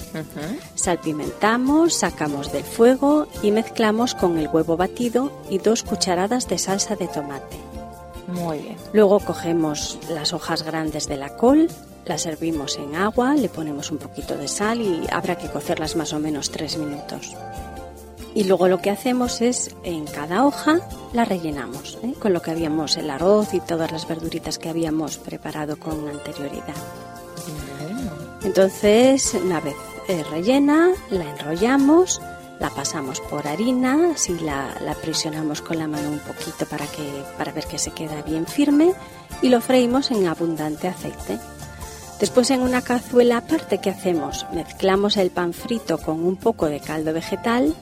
Salpimentamos, 0.75 1.95
sacamos 1.95 2.51
del 2.51 2.63
fuego 2.63 3.27
y 3.41 3.51
mezclamos 3.51 4.13
con 4.13 4.37
el 4.37 4.47
huevo 4.47 4.77
batido 4.77 5.31
y 5.49 5.57
dos 5.57 5.83
cucharadas 5.83 6.47
de 6.47 6.57
salsa 6.57 6.95
de 6.95 7.07
tomate. 7.07 7.68
Muy 8.33 8.59
bien. 8.59 8.77
Luego 8.93 9.19
cogemos 9.19 9.97
las 10.09 10.33
hojas 10.33 10.63
grandes 10.63 11.07
de 11.07 11.17
la 11.17 11.35
col, 11.35 11.67
las 12.05 12.21
servimos 12.21 12.77
en 12.77 12.95
agua, 12.95 13.35
le 13.35 13.49
ponemos 13.49 13.91
un 13.91 13.97
poquito 13.97 14.35
de 14.35 14.47
sal 14.47 14.81
y 14.81 15.05
habrá 15.11 15.37
que 15.37 15.49
cocerlas 15.49 15.95
más 15.95 16.13
o 16.13 16.19
menos 16.19 16.51
tres 16.51 16.77
minutos. 16.77 17.35
Y 18.35 18.43
luego 18.43 18.67
lo 18.67 18.79
que 18.79 18.91
hacemos 18.91 19.41
es, 19.41 19.75
en 19.83 20.05
cada 20.05 20.45
hoja 20.45 20.79
la 21.13 21.25
rellenamos 21.25 21.97
¿eh? 22.03 22.13
con 22.19 22.31
lo 22.31 22.41
que 22.41 22.51
habíamos, 22.51 22.95
el 22.97 23.09
arroz 23.09 23.53
y 23.53 23.59
todas 23.59 23.91
las 23.91 24.07
verduritas 24.07 24.59
que 24.59 24.69
habíamos 24.69 25.17
preparado 25.17 25.77
con 25.77 26.07
anterioridad. 26.07 26.75
Entonces, 28.43 29.33
una 29.33 29.59
vez 29.59 29.75
eh, 30.07 30.23
rellena, 30.31 30.91
la 31.09 31.29
enrollamos, 31.29 32.21
la 32.59 32.69
pasamos 32.69 33.21
por 33.21 33.47
harina, 33.47 34.11
así 34.13 34.37
la, 34.39 34.75
la 34.81 34.93
presionamos 34.93 35.61
con 35.61 35.79
la 35.79 35.87
mano 35.87 36.09
un 36.09 36.19
poquito 36.19 36.65
para, 36.65 36.85
que, 36.87 37.23
para 37.37 37.51
ver 37.51 37.65
que 37.65 37.79
se 37.79 37.91
queda 37.91 38.21
bien 38.21 38.45
firme 38.45 38.93
y 39.41 39.49
lo 39.49 39.61
freímos 39.61 40.11
en 40.11 40.27
abundante 40.27 40.87
aceite. 40.87 41.39
Después 42.19 42.51
en 42.51 42.61
una 42.61 42.81
cazuela 42.81 43.37
aparte, 43.37 43.79
¿qué 43.79 43.89
hacemos? 43.89 44.45
Mezclamos 44.53 45.15
el 45.15 45.31
pan 45.31 45.53
frito 45.53 45.97
con 45.97 46.23
un 46.25 46.35
poco 46.35 46.65
de 46.65 46.81
caldo 46.81 47.13
vegetal, 47.13 47.73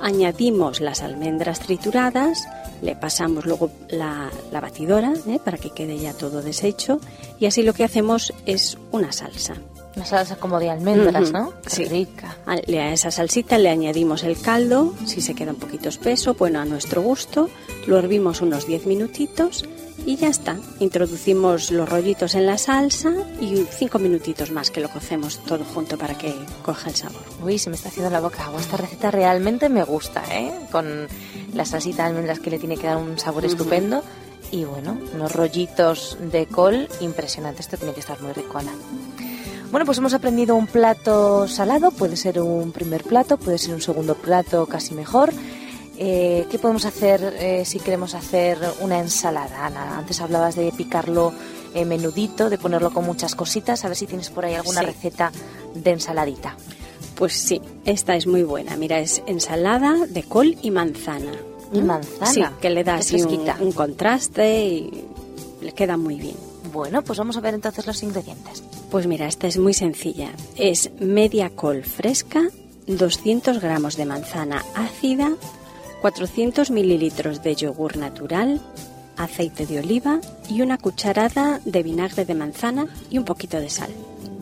añadimos 0.00 0.80
las 0.80 1.02
almendras 1.02 1.58
trituradas, 1.58 2.46
le 2.80 2.94
pasamos 2.94 3.44
luego 3.44 3.70
la, 3.88 4.30
la 4.52 4.60
batidora 4.60 5.14
¿eh? 5.26 5.40
para 5.44 5.58
que 5.58 5.70
quede 5.70 5.98
ya 5.98 6.12
todo 6.12 6.42
deshecho 6.42 7.00
y 7.40 7.46
así 7.46 7.62
lo 7.62 7.72
que 7.72 7.84
hacemos 7.84 8.32
es 8.46 8.78
una 8.92 9.10
salsa. 9.10 9.54
Una 9.94 10.06
salsa 10.06 10.36
como 10.36 10.58
de 10.58 10.70
almendras, 10.70 11.32
¿no? 11.32 11.52
Qué 11.62 11.70
sí. 11.70 11.84
rica. 11.84 12.36
A 12.46 12.56
le- 12.56 12.80
a 12.80 12.92
esa 12.92 13.10
salsita 13.10 13.58
le 13.58 13.68
añadimos 13.68 14.22
el 14.24 14.40
caldo, 14.40 14.94
si 15.06 15.20
se 15.20 15.34
queda 15.34 15.50
un 15.52 15.58
poquito 15.58 15.88
espeso, 15.90 16.34
bueno, 16.34 16.60
a 16.60 16.64
nuestro 16.64 17.02
gusto, 17.02 17.50
lo 17.86 17.98
hervimos 17.98 18.40
unos 18.40 18.66
10 18.66 18.86
minutitos 18.86 19.64
y 20.06 20.16
ya 20.16 20.28
está. 20.28 20.56
Introducimos 20.80 21.70
los 21.70 21.86
rollitos 21.88 22.34
en 22.34 22.46
la 22.46 22.56
salsa 22.56 23.12
y 23.40 23.66
5 23.70 23.98
minutitos 23.98 24.50
más 24.50 24.70
que 24.70 24.80
lo 24.80 24.88
cocemos 24.88 25.38
todo 25.44 25.62
junto 25.64 25.98
para 25.98 26.16
que 26.16 26.34
coja 26.62 26.88
el 26.88 26.96
sabor. 26.96 27.20
Uy, 27.44 27.58
se 27.58 27.68
me 27.68 27.76
está 27.76 27.90
haciendo 27.90 28.10
la 28.10 28.20
boca 28.20 28.44
agua. 28.46 28.60
Esta 28.60 28.78
receta 28.78 29.10
realmente 29.10 29.68
me 29.68 29.84
gusta, 29.84 30.22
¿eh? 30.32 30.52
Con 30.72 31.06
la 31.54 31.66
salsita 31.66 32.04
de 32.04 32.08
almendras 32.08 32.40
que 32.40 32.48
le 32.50 32.58
tiene 32.58 32.78
que 32.78 32.86
dar 32.86 32.96
un 32.96 33.18
sabor 33.18 33.44
estupendo. 33.44 34.02
Y 34.50 34.64
bueno, 34.64 34.98
unos 35.14 35.32
rollitos 35.32 36.16
de 36.32 36.46
col 36.46 36.88
impresionantes. 37.00 37.66
Esto 37.66 37.76
tiene 37.78 37.94
que 37.94 38.00
estar 38.00 38.20
muy 38.20 38.32
rico, 38.32 38.58
Ana. 38.58 38.72
Bueno, 39.72 39.86
pues 39.86 39.96
hemos 39.98 40.12
aprendido 40.14 40.54
un 40.54 40.66
plato 40.66 41.48
salado. 41.48 41.90
Puede 41.90 42.16
ser 42.16 42.40
un 42.40 42.72
primer 42.72 43.02
plato, 43.04 43.38
puede 43.38 43.56
ser 43.58 43.74
un 43.74 43.80
segundo 43.80 44.14
plato 44.14 44.66
casi 44.66 44.94
mejor. 44.94 45.32
Eh, 45.96 46.46
¿Qué 46.50 46.58
podemos 46.58 46.84
hacer 46.84 47.36
eh, 47.38 47.64
si 47.64 47.78
queremos 47.80 48.14
hacer 48.14 48.58
una 48.80 48.98
ensalada, 48.98 49.66
Ana? 49.66 49.96
Antes 49.98 50.20
hablabas 50.20 50.56
de 50.56 50.70
picarlo 50.72 51.32
eh, 51.74 51.84
menudito, 51.86 52.50
de 52.50 52.58
ponerlo 52.58 52.90
con 52.92 53.06
muchas 53.06 53.34
cositas. 53.34 53.82
A 53.84 53.88
ver 53.88 53.96
si 53.96 54.06
tienes 54.06 54.28
por 54.30 54.44
ahí 54.44 54.54
alguna 54.54 54.80
Sí. 54.80 54.86
receta 54.86 55.32
de 55.74 55.90
ensaladita. 55.90 56.54
Pues 57.14 57.32
sí, 57.32 57.62
esta 57.86 58.14
es 58.14 58.26
muy 58.26 58.42
buena. 58.42 58.76
Mira, 58.76 58.98
es 58.98 59.22
ensalada 59.26 60.06
de 60.06 60.22
col 60.24 60.56
y 60.60 60.70
manzana. 60.70 61.32
Y 61.72 61.80
¿Mm? 61.80 61.86
manzana. 61.86 62.26
Sí, 62.26 62.42
que 62.60 62.68
le 62.68 62.84
da 62.84 62.96
así 62.96 63.22
un 63.22 63.72
contraste 63.72 64.64
y 64.66 65.04
le 65.62 65.72
queda 65.72 65.96
muy 65.96 66.16
bien. 66.16 66.36
Bueno, 66.72 67.02
pues 67.02 67.18
vamos 67.18 67.36
a 67.38 67.40
ver 67.40 67.54
entonces 67.54 67.86
los 67.86 68.02
ingredientes. 68.02 68.62
Pues 68.92 69.06
mira, 69.06 69.26
esta 69.26 69.46
es 69.46 69.56
muy 69.56 69.72
sencilla. 69.72 70.32
Es 70.54 70.90
media 71.00 71.48
col 71.48 71.82
fresca, 71.82 72.50
200 72.88 73.58
gramos 73.58 73.96
de 73.96 74.04
manzana 74.04 74.66
ácida, 74.74 75.32
400 76.02 76.70
mililitros 76.70 77.42
de 77.42 77.54
yogur 77.54 77.96
natural, 77.96 78.60
aceite 79.16 79.64
de 79.64 79.78
oliva 79.78 80.20
y 80.46 80.60
una 80.60 80.76
cucharada 80.76 81.58
de 81.64 81.82
vinagre 81.82 82.26
de 82.26 82.34
manzana 82.34 82.86
y 83.08 83.16
un 83.16 83.24
poquito 83.24 83.58
de 83.58 83.70
sal. 83.70 83.88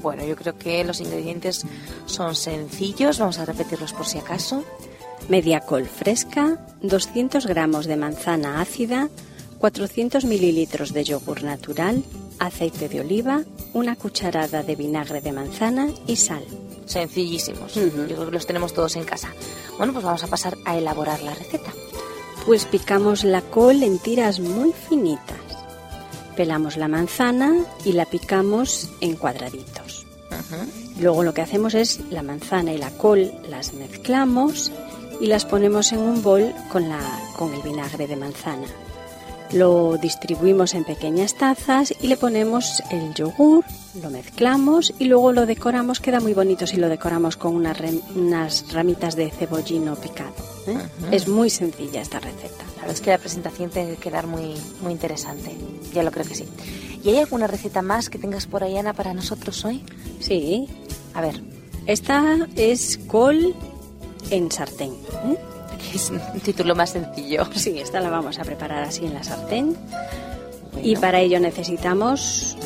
Bueno, 0.03 0.25
yo 0.27 0.35
creo 0.35 0.59
que 0.59 0.83
los 0.83 1.01
ingredientes 1.01 1.65
son 2.07 2.35
sencillos. 2.35 3.21
Vamos 3.21 3.39
a 3.39 3.45
repetirlos 3.45 3.93
por 3.93 4.07
si 4.07 4.19
acaso. 4.19 4.65
Media 5.29 5.61
col 5.61 5.87
fresca, 5.87 6.59
200 6.83 7.47
gramos 7.47 7.87
de 7.87 7.95
manzana 7.95 8.61
ácida, 8.61 9.11
400 9.61 10.25
mililitros 10.25 10.93
de 10.93 11.05
yogur 11.05 11.45
natural, 11.45 12.03
aceite 12.41 12.89
de 12.89 13.01
oliva, 13.01 13.45
una 13.73 13.95
cucharada 13.95 14.65
de 14.65 14.75
vinagre 14.75 15.21
de 15.21 15.31
manzana 15.31 15.89
y 16.07 16.17
sal. 16.17 16.43
Sencillísimos. 16.87 17.77
Ujú. 17.77 18.07
Yo 18.09 18.17
creo 18.17 18.27
que 18.27 18.33
los 18.33 18.47
tenemos 18.47 18.75
todos 18.75 18.97
en 18.97 19.05
casa. 19.05 19.33
Bueno, 19.79 19.93
pues 19.93 20.05
vamos 20.05 20.25
a 20.25 20.27
pasar 20.27 20.57
a 20.65 20.77
elaborar 20.77 21.23
la 21.23 21.35
receta. 21.35 21.71
Pues 22.45 22.65
picamos 22.65 23.23
la 23.23 23.43
col 23.43 23.83
en 23.85 23.99
tiras 23.99 24.41
muy 24.41 24.73
finitas. 24.73 25.39
Pelamos 26.35 26.77
la 26.77 26.89
manzana 26.89 27.65
y 27.85 27.93
la 27.93 28.07
picamos 28.07 28.91
en 29.01 29.15
cuadraditos. 29.15 30.07
Luego 30.99 31.23
lo 31.23 31.35
que 31.35 31.43
hacemos 31.43 31.75
es 31.75 32.01
la 32.11 32.23
manzana 32.23 32.73
y 32.73 32.79
la 32.79 32.91
col 32.91 33.31
las 33.49 33.75
mezclamos 33.75 34.73
y 35.21 35.27
las 35.27 35.45
ponemos 35.45 35.93
en 35.93 35.99
un 36.01 36.23
bol 36.23 36.53
con, 36.73 36.89
la, 36.89 37.01
con 37.37 37.53
el 37.53 37.63
vinagre 37.63 38.07
de 38.07 38.17
manzana. 38.17 38.67
Lo 39.53 39.97
distribuimos 39.97 40.75
en 40.75 40.85
pequeñas 40.85 41.35
tazas 41.35 41.93
y 42.01 42.07
le 42.07 42.17
ponemos 42.17 42.83
el 42.91 43.13
yogur, 43.15 43.65
lo 44.01 44.09
mezclamos 44.11 44.95
y 44.99 45.07
luego 45.07 45.33
lo 45.33 45.45
decoramos. 45.45 45.99
Queda 45.99 46.21
muy 46.21 46.35
bonito 46.35 46.69
si 46.69 46.77
lo 46.77 46.89
decoramos 46.89 47.37
con 47.37 47.57
unas, 47.57 48.73
ramitas 48.73 49.17
de 49.17 49.31
cebollino 49.31 49.97
picado. 49.97 50.33
¿eh? 50.69 50.79
Es 51.11 51.27
muy 51.27 51.51
sencilla 51.51 52.01
esta 52.01 52.21
receta. 52.21 52.65
La 52.77 52.83
verdad 52.83 52.95
es 52.95 53.01
que 53.01 53.11
la 53.11 53.19
presentación 53.19 53.71
tiene 53.71 53.91
que 53.91 53.97
quedar 53.97 54.29
muy, 54.29 54.55
muy 54.83 54.93
interesante. 54.93 55.57
Ya 55.93 56.05
lo 56.05 56.13
creo 56.13 56.27
que 56.27 56.37
sí. 56.37 56.45
¿Y 57.03 57.09
hay 57.09 57.19
alguna 57.19 57.49
receta 57.49 57.83
más 57.83 58.09
que 58.09 58.19
tengas 58.19 58.47
por 58.47 58.63
ahí, 58.63 58.77
Ana, 58.77 58.93
para 58.93 59.15
nosotros 59.15 59.65
hoy? 59.65 59.85
Sí, 60.21 60.69
A 61.15 61.21
ver, 61.21 61.43
esta 61.87 62.47
es 62.55 62.99
col 63.09 63.55
en 64.31 64.53
sartén. 64.53 64.93
¿eh? 64.93 65.37
Que 65.81 65.97
es 65.97 66.11
un 66.11 66.41
título 66.41 66.75
más 66.75 66.91
sencillo. 66.91 67.47
Sí, 67.55 67.79
esta 67.79 68.01
la 68.01 68.11
vamos 68.11 68.39
a 68.39 68.45
preparar 68.45 68.83
así 68.83 69.07
en 69.07 69.15
la 69.15 69.23
sartén. 69.23 69.77
Bueno. 70.73 70.87
Y 70.87 70.97
para 70.97 71.21
ello 71.21 71.41
necesitamos 71.41 72.57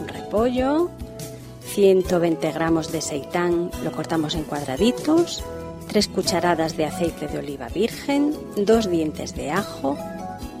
un 0.00 0.08
repollo, 0.08 0.90
120 1.74 2.52
gramos 2.52 2.92
de 2.92 3.00
seitán, 3.00 3.70
lo 3.82 3.92
cortamos 3.92 4.34
en 4.34 4.44
cuadraditos, 4.44 5.42
3 5.88 6.08
cucharadas 6.08 6.76
de 6.76 6.86
aceite 6.86 7.28
de 7.28 7.38
oliva 7.38 7.68
virgen, 7.68 8.36
2 8.56 8.90
dientes 8.90 9.34
de 9.34 9.50
ajo, 9.50 9.96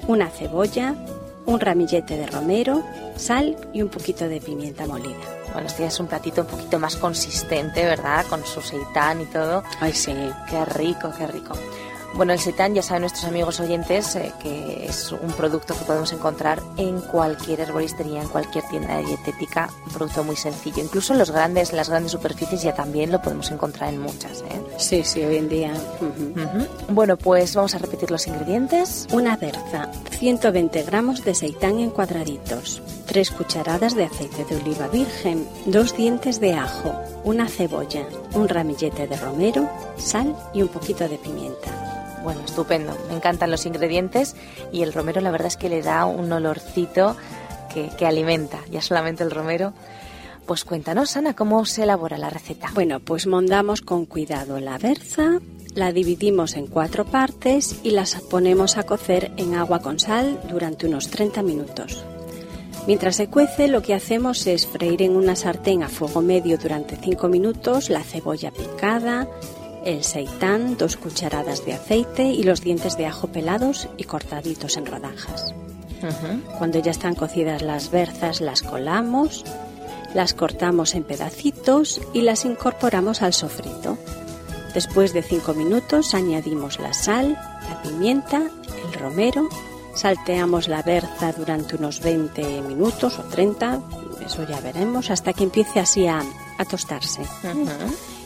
una 0.06 0.30
cebolla, 0.30 0.94
un 1.44 1.60
ramillete 1.60 2.16
de 2.16 2.26
romero, 2.26 2.82
sal 3.16 3.56
y 3.72 3.82
un 3.82 3.88
poquito 3.88 4.28
de 4.28 4.40
pimienta 4.40 4.86
molida. 4.86 5.42
Bueno, 5.52 5.66
este 5.66 5.82
ya 5.82 5.88
es 5.88 6.00
un 6.00 6.06
platito 6.06 6.42
un 6.42 6.46
poquito 6.46 6.78
más 6.78 6.96
consistente, 6.96 7.84
¿verdad? 7.84 8.24
Con 8.28 8.44
su 8.46 8.62
seitán 8.62 9.20
y 9.20 9.26
todo. 9.26 9.62
Ay, 9.80 9.92
sí. 9.92 10.12
Qué 10.48 10.64
rico, 10.64 11.12
qué 11.16 11.26
rico. 11.26 11.54
Bueno, 12.14 12.34
el 12.34 12.38
seitán 12.38 12.74
ya 12.74 12.82
saben 12.82 13.00
nuestros 13.02 13.24
amigos 13.24 13.58
oyentes 13.58 14.14
eh, 14.16 14.32
que 14.40 14.84
es 14.86 15.12
un 15.12 15.32
producto 15.32 15.74
que 15.74 15.84
podemos 15.84 16.12
encontrar 16.12 16.62
en 16.76 17.00
cualquier 17.00 17.60
herboristería, 17.60 18.20
en 18.20 18.28
cualquier 18.28 18.64
tienda 18.68 18.98
de 18.98 19.04
dietética, 19.04 19.70
un 19.86 19.92
producto 19.92 20.22
muy 20.22 20.36
sencillo. 20.36 20.82
Incluso 20.82 21.14
en 21.14 21.18
los 21.18 21.30
grandes, 21.30 21.72
las 21.72 21.88
grandes 21.88 22.12
superficies 22.12 22.62
ya 22.62 22.74
también 22.74 23.10
lo 23.10 23.22
podemos 23.22 23.50
encontrar 23.50 23.94
en 23.94 24.00
muchas. 24.00 24.42
¿eh? 24.42 24.60
Sí, 24.76 25.02
sí, 25.04 25.24
hoy 25.24 25.36
en 25.38 25.48
día. 25.48 25.72
ujú. 26.00 26.40
Ujú. 26.42 26.66
Bueno, 26.90 27.16
pues 27.16 27.54
vamos 27.54 27.74
a 27.74 27.78
repetir 27.78 28.10
los 28.10 28.26
ingredientes. 28.26 29.06
Una 29.12 29.36
berza, 29.36 29.88
120 30.10 30.82
gramos 30.82 31.24
de 31.24 31.34
seitán 31.34 31.78
en 31.78 31.90
cuadraditos, 31.90 32.82
3 33.06 33.30
cucharadas 33.30 33.94
de 33.96 34.04
aceite 34.04 34.44
de 34.44 34.56
oliva 34.56 34.86
virgen, 34.88 35.48
2 35.64 35.96
dientes 35.96 36.40
de 36.40 36.52
ajo, 36.54 36.94
una 37.24 37.48
cebolla, 37.48 38.06
un 38.34 38.48
ramillete 38.48 39.06
de 39.06 39.16
romero, 39.16 39.68
sal 39.96 40.36
y 40.52 40.60
un 40.60 40.68
poquito 40.68 41.08
de 41.08 41.16
pimienta. 41.16 41.91
Bueno, 42.22 42.42
estupendo. 42.44 42.96
Me 43.08 43.16
encantan 43.16 43.50
los 43.50 43.66
ingredientes 43.66 44.36
y 44.72 44.82
el 44.82 44.92
romero 44.92 45.20
la 45.20 45.30
verdad 45.30 45.48
es 45.48 45.56
que 45.56 45.68
le 45.68 45.82
da 45.82 46.04
un 46.06 46.32
olorcito 46.32 47.16
que, 47.72 47.90
que 47.96 48.06
alimenta. 48.06 48.58
Ya 48.70 48.80
solamente 48.82 49.22
el 49.22 49.30
romero. 49.30 49.72
Pues 50.46 50.64
cuéntanos, 50.64 51.16
Ana, 51.16 51.34
cómo 51.34 51.64
se 51.64 51.84
elabora 51.84 52.18
la 52.18 52.30
receta. 52.30 52.70
Bueno, 52.74 53.00
pues 53.00 53.26
mondamos 53.26 53.80
con 53.80 54.06
cuidado 54.06 54.58
la 54.58 54.76
berza, 54.76 55.38
la 55.74 55.92
dividimos 55.92 56.56
en 56.56 56.66
cuatro 56.66 57.04
partes 57.04 57.76
y 57.84 57.90
las 57.90 58.16
ponemos 58.16 58.76
a 58.76 58.82
cocer 58.82 59.30
en 59.36 59.54
agua 59.54 59.80
con 59.80 60.00
sal 60.00 60.40
durante 60.48 60.86
unos 60.86 61.08
30 61.08 61.42
minutos. 61.42 62.04
Mientras 62.86 63.14
se 63.14 63.28
cuece, 63.28 63.68
lo 63.68 63.80
que 63.82 63.94
hacemos 63.94 64.44
es 64.48 64.66
freír 64.66 65.02
en 65.02 65.14
una 65.14 65.36
sartén 65.36 65.84
a 65.84 65.88
fuego 65.88 66.20
medio 66.20 66.58
durante 66.58 66.96
5 66.96 67.28
minutos 67.28 67.90
la 67.90 68.02
cebolla 68.02 68.50
picada, 68.50 69.28
el 69.84 70.04
seitán, 70.04 70.76
dos 70.76 70.96
cucharadas 70.96 71.64
de 71.64 71.74
aceite 71.74 72.24
y 72.24 72.42
los 72.42 72.60
dientes 72.60 72.96
de 72.96 73.06
ajo 73.06 73.28
pelados 73.28 73.88
y 73.96 74.04
cortaditos 74.04 74.76
en 74.76 74.86
rodajas. 74.86 75.54
Cuando 76.58 76.80
ya 76.80 76.90
están 76.90 77.14
cocidas 77.14 77.62
las 77.62 77.90
berzas, 77.90 78.40
las 78.40 78.62
colamos, 78.62 79.44
las 80.14 80.34
cortamos 80.34 80.94
en 80.94 81.04
pedacitos 81.04 82.00
y 82.12 82.22
las 82.22 82.44
incorporamos 82.44 83.22
al 83.22 83.32
sofrito. 83.32 83.96
Después 84.74 85.12
de 85.12 85.22
5 85.22 85.54
minutos 85.54 86.14
añadimos 86.14 86.80
la 86.80 86.92
sal, 86.92 87.32
la 87.32 87.82
pimienta, 87.82 88.42
el 88.84 88.92
romero, 88.98 89.48
salteamos 89.94 90.68
la 90.68 90.82
berza 90.82 91.32
durante 91.32 91.76
unos 91.76 92.00
20 92.00 92.62
minutos 92.62 93.18
o 93.18 93.22
30, 93.22 93.80
eso 94.24 94.46
ya 94.48 94.60
veremos, 94.60 95.10
hasta 95.10 95.32
que 95.32 95.44
empiece 95.44 95.78
así 95.78 96.06
a, 96.06 96.22
a 96.58 96.64
tostarse. 96.64 97.22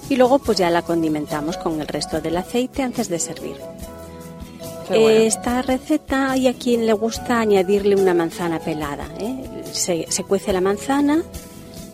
Y 0.09 0.17
luego 0.17 0.39
pues 0.39 0.59
ya 0.59 0.71
la 0.71 0.83
condimentamos 0.83 1.57
con 1.57 1.81
el 1.81 1.89
resto 1.89 2.21
del 2.21 2.37
aceite 2.37 2.83
antes 2.83 3.09
de 3.09 3.19
servir. 3.19 3.57
Bueno. 4.89 5.09
Esta 5.09 5.63
receta 5.63 6.31
hay 6.31 6.47
a 6.47 6.55
quien 6.55 6.87
le 6.87 6.93
gusta 6.93 7.41
añadirle 7.41 7.97
una 7.97 8.15
manzana 8.15 8.61
pelada. 8.61 9.09
¿eh? 9.19 9.65
Se, 9.73 10.07
se 10.09 10.23
cuece 10.23 10.53
la 10.53 10.61
manzana, 10.61 11.25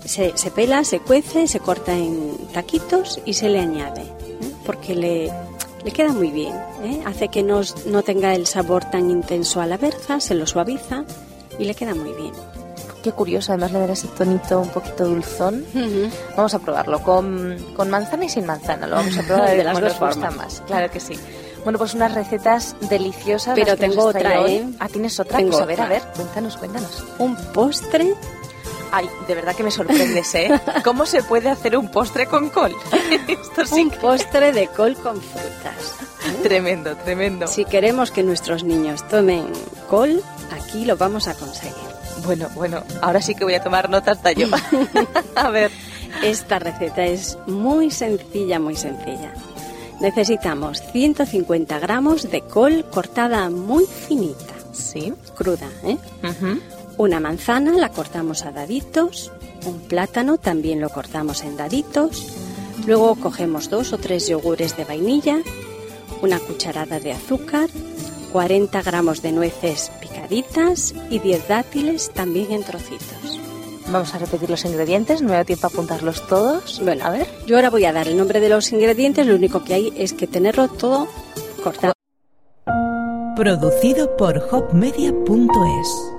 se, 0.04 0.36
se 0.36 0.50
pela, 0.50 0.84
se 0.84 1.00
cuece, 1.00 1.48
se 1.48 1.60
corta 1.60 1.96
en 1.96 2.36
taquitos 2.52 3.20
y 3.24 3.32
se 3.32 3.48
le 3.48 3.60
añade, 3.60 4.02
¿eh? 4.02 4.52
porque 4.66 4.94
le, 4.94 5.32
le 5.84 5.90
queda 5.90 6.12
muy 6.12 6.30
bien. 6.30 6.52
¿eh? 6.84 7.00
Hace 7.06 7.28
que 7.28 7.42
no, 7.42 7.62
no 7.86 8.02
tenga 8.02 8.34
el 8.34 8.46
sabor 8.46 8.84
tan 8.84 9.10
intenso 9.10 9.62
a 9.62 9.66
la 9.66 9.78
berza, 9.78 10.20
se 10.20 10.34
lo 10.34 10.46
suaviza 10.46 11.04
y 11.58 11.64
le 11.64 11.74
queda 11.74 11.94
muy 11.94 12.12
bien. 12.12 12.32
Qué 13.02 13.12
curioso, 13.12 13.52
además 13.52 13.72
le 13.72 13.80
dará 13.80 13.92
ese 13.94 14.06
tonito 14.08 14.60
un 14.60 14.68
poquito 14.68 15.04
dulzón. 15.04 15.64
Vamos 16.36 16.54
a 16.54 16.58
probarlo 16.60 17.02
con, 17.02 17.56
con 17.76 17.90
manzana 17.90 18.24
y 18.24 18.28
sin 18.28 18.46
manzana. 18.46 18.86
Lo 18.86 18.96
vamos 18.96 19.18
a 19.18 19.22
probar 19.22 19.50
De 19.56 19.64
las 19.64 19.80
dos 19.80 19.98
gusta 19.98 20.30
más. 20.30 20.62
Claro 20.66 20.90
que 20.90 21.00
sí. 21.00 21.18
Bueno, 21.64 21.78
pues 21.78 21.94
unas 21.94 22.14
recetas 22.14 22.76
deliciosas. 22.88 23.54
Pero 23.54 23.76
tengo 23.76 24.04
otra. 24.06 24.46
¿eh? 24.46 24.64
Ah, 24.78 24.88
¿tienes 24.88 25.18
otra? 25.20 25.38
Tengo 25.38 25.50
pues 25.50 25.62
a 25.62 25.66
ver, 25.66 25.74
otra. 25.80 25.86
a 25.86 25.88
ver, 25.88 26.02
cuéntanos, 26.14 26.56
cuéntanos. 26.56 27.04
Un 27.18 27.36
postre 27.52 28.14
Ay, 28.94 29.08
de 29.26 29.34
verdad 29.34 29.56
que 29.56 29.62
me 29.62 29.70
sorprendes, 29.70 30.34
¿eh? 30.34 30.60
¿Cómo 30.84 31.06
se 31.06 31.22
puede 31.22 31.48
hacer 31.48 31.78
un 31.78 31.90
postre 31.90 32.26
con 32.26 32.50
col? 32.50 32.76
Esto 33.26 33.64
sí 33.64 33.82
un 33.84 33.90
que- 33.90 33.96
postre 33.96 34.52
de 34.52 34.66
col 34.68 34.94
con 34.96 35.18
frutas. 35.20 35.94
Tremendo, 36.42 36.94
tremendo. 36.96 37.46
Si 37.46 37.64
queremos 37.64 38.10
que 38.10 38.22
nuestros 38.22 38.64
niños 38.64 39.06
tomen 39.08 39.46
col, 39.88 40.22
aquí 40.52 40.84
lo 40.84 40.96
vamos 40.98 41.26
a 41.26 41.34
conseguir. 41.34 41.91
Bueno, 42.24 42.48
bueno, 42.54 42.82
ahora 43.00 43.20
sí 43.20 43.34
que 43.34 43.44
voy 43.44 43.54
a 43.54 43.62
tomar 43.62 43.90
nota 43.90 44.12
hasta 44.12 44.32
yo. 44.32 44.48
a 45.36 45.50
ver. 45.50 45.70
Esta 46.22 46.58
receta 46.58 47.04
es 47.06 47.38
muy 47.46 47.90
sencilla, 47.90 48.58
muy 48.60 48.76
sencilla. 48.76 49.32
Necesitamos 50.00 50.82
150 50.92 51.78
gramos 51.78 52.30
de 52.30 52.42
col 52.42 52.84
cortada 52.84 53.48
muy 53.50 53.86
finita, 53.86 54.54
Sí. 54.72 55.12
cruda, 55.36 55.68
¿eh? 55.84 55.96
Una 56.98 57.18
manzana 57.20 57.72
la 57.72 57.88
cortamos 57.88 58.44
a 58.44 58.50
daditos, 58.52 59.32
un 59.64 59.80
plátano 59.80 60.38
también 60.38 60.80
lo 60.80 60.90
cortamos 60.90 61.42
en 61.44 61.56
daditos, 61.56 62.26
luego 62.86 63.14
cogemos 63.14 63.70
dos 63.70 63.92
o 63.92 63.98
tres 63.98 64.28
yogures 64.28 64.76
de 64.76 64.84
vainilla, 64.84 65.38
una 66.20 66.38
cucharada 66.40 67.00
de 67.00 67.12
azúcar, 67.12 67.70
40 68.32 68.82
gramos 68.82 69.22
de 69.22 69.32
nueces 69.32 69.90
y 71.10 71.18
10 71.18 71.48
dátiles 71.48 72.10
también 72.10 72.52
en 72.52 72.62
trocitos. 72.62 73.40
Vamos 73.88 74.14
a 74.14 74.18
repetir 74.18 74.48
los 74.48 74.64
ingredientes, 74.64 75.20
no 75.20 75.28
me 75.28 75.34
da 75.34 75.44
tiempo 75.44 75.66
a 75.66 75.70
apuntarlos 75.70 76.26
todos. 76.26 76.80
Bueno, 76.82 77.04
a 77.04 77.10
ver. 77.10 77.26
Yo 77.46 77.56
ahora 77.56 77.70
voy 77.70 77.84
a 77.84 77.92
dar 77.92 78.08
el 78.08 78.16
nombre 78.16 78.40
de 78.40 78.48
los 78.48 78.72
ingredientes, 78.72 79.26
lo 79.26 79.34
único 79.34 79.64
que 79.64 79.74
hay 79.74 79.92
es 79.96 80.12
que 80.12 80.26
tenerlo 80.26 80.68
todo 80.68 81.08
cortado. 81.62 81.92
Producido 83.36 84.16
por 84.16 84.38
hopmedia.es. 84.50 86.12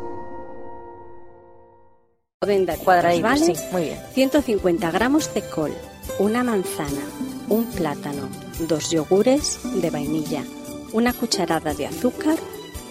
Cuadraditos, 2.84 3.22
¿vale? 3.22 3.46
sí, 3.46 3.54
muy 3.72 3.84
bien. 3.84 4.00
150 4.14 4.92
gramos 4.92 5.34
de 5.34 5.42
col, 5.44 5.72
una 6.20 6.44
manzana, 6.44 7.02
un 7.48 7.66
plátano, 7.66 8.28
dos 8.68 8.92
yogures 8.92 9.60
de 9.82 9.90
vainilla, 9.90 10.44
una 10.92 11.14
cucharada 11.14 11.74
de 11.74 11.88
azúcar, 11.88 12.36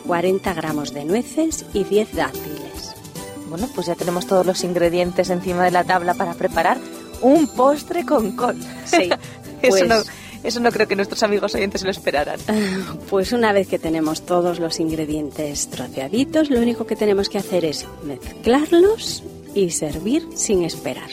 40 0.06 0.54
gramos 0.54 0.92
de 0.92 1.04
nueces 1.04 1.64
y 1.72 1.84
10 1.84 2.14
dátiles. 2.14 2.94
Bueno, 3.48 3.68
pues 3.74 3.86
ya 3.86 3.94
tenemos 3.94 4.26
todos 4.26 4.46
los 4.46 4.64
ingredientes 4.64 5.30
encima 5.30 5.64
de 5.64 5.70
la 5.70 5.84
tabla 5.84 6.14
para 6.14 6.34
preparar 6.34 6.78
un 7.20 7.46
postre 7.46 8.04
con 8.06 8.32
col. 8.32 8.56
Sí, 8.86 9.10
eso, 9.62 9.76
pues- 9.76 9.88
no, 9.88 9.96
eso 10.42 10.60
no 10.60 10.70
creo 10.72 10.88
que 10.88 10.96
nuestros 10.96 11.22
amigos 11.22 11.54
oyentes 11.54 11.82
se 11.82 11.86
lo 11.86 11.90
esperaran. 11.90 12.40
Pues 13.10 13.32
una 13.32 13.52
vez 13.52 13.68
que 13.68 13.78
tenemos 13.78 14.22
todos 14.24 14.58
los 14.58 14.80
ingredientes 14.80 15.68
troceaditos, 15.68 16.48
lo 16.48 16.60
único 16.60 16.86
que 16.86 16.96
tenemos 16.96 17.28
que 17.28 17.38
hacer 17.38 17.64
es 17.66 17.86
mezclarlos 18.04 19.22
y 19.54 19.68
servir 19.70 20.26
sin 20.34 20.62
esperar. 20.64 21.10